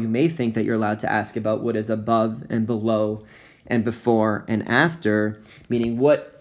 may 0.07 0.27
think 0.27 0.53
that 0.55 0.63
you're 0.65 0.75
allowed 0.75 0.99
to 0.99 1.11
ask 1.11 1.37
about 1.37 1.61
what 1.61 1.75
is 1.75 1.89
above 1.89 2.43
and 2.49 2.65
below 2.67 3.23
and 3.67 3.85
before 3.85 4.43
and 4.47 4.67
after, 4.67 5.39
meaning 5.69 5.99
what 5.99 6.38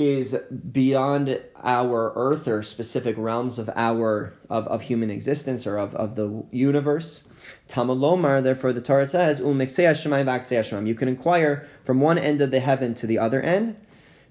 is 0.00 0.34
beyond 0.72 1.38
our 1.62 2.14
earth 2.16 2.48
or 2.48 2.62
specific 2.62 3.16
realms 3.18 3.58
of 3.58 3.68
our 3.76 4.32
of, 4.48 4.66
of 4.66 4.80
human 4.80 5.10
existence 5.10 5.66
or 5.66 5.76
of, 5.76 5.94
of 5.94 6.16
the 6.16 6.42
universe. 6.50 7.22
Tamalomar, 7.68 8.42
therefore 8.42 8.72
the 8.72 8.80
Torah 8.80 9.06
says, 9.06 9.42
um, 9.42 10.86
You 10.86 10.94
can 10.94 11.08
inquire 11.08 11.68
from 11.84 12.00
one 12.00 12.16
end 12.16 12.40
of 12.40 12.50
the 12.50 12.60
heaven 12.60 12.94
to 12.94 13.06
the 13.06 13.18
other 13.18 13.42
end. 13.42 13.76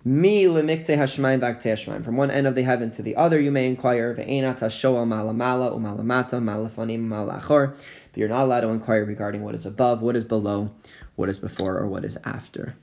Mi 0.04 0.48
From 0.48 2.18
one 2.18 2.32
end 2.32 2.48
of 2.48 2.56
the 2.56 2.64
heaven 2.64 2.90
to 2.92 3.04
the 3.04 3.16
other, 3.16 3.40
you 3.40 3.52
may 3.52 3.68
inquire. 3.68 4.16
Ve'enat 4.16 4.62
hashoa 4.62 5.06
malamala 5.06 5.78
umalamata 5.78 6.42
malafanim 6.42 7.02
malachor. 7.02 7.76
But 7.76 8.18
you're 8.18 8.30
not 8.30 8.42
allowed 8.42 8.62
to 8.62 8.70
inquire 8.70 9.06
regarding 9.06 9.44
what 9.44 9.54
is 9.54 9.68
above, 9.68 10.02
what 10.02 10.16
is 10.16 10.26
below, 10.26 10.72
what 11.16 11.30
is 11.30 11.38
before, 11.38 11.78
or 11.78 11.88
what 11.88 12.06
is 12.06 12.18
after. 12.24 12.76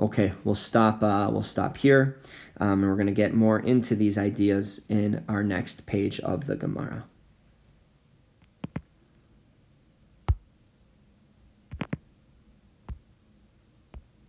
Okay, 0.00 0.32
we'll 0.44 0.54
stop. 0.54 1.02
Uh, 1.02 1.28
we'll 1.30 1.42
stop 1.42 1.76
here, 1.76 2.20
um, 2.58 2.80
and 2.80 2.90
we're 2.90 2.96
going 2.96 3.06
to 3.06 3.12
get 3.12 3.34
more 3.34 3.58
into 3.58 3.94
these 3.94 4.16
ideas 4.16 4.80
in 4.88 5.22
our 5.28 5.42
next 5.42 5.84
page 5.84 6.20
of 6.20 6.46
the 6.46 6.56
Gemara. 6.56 7.04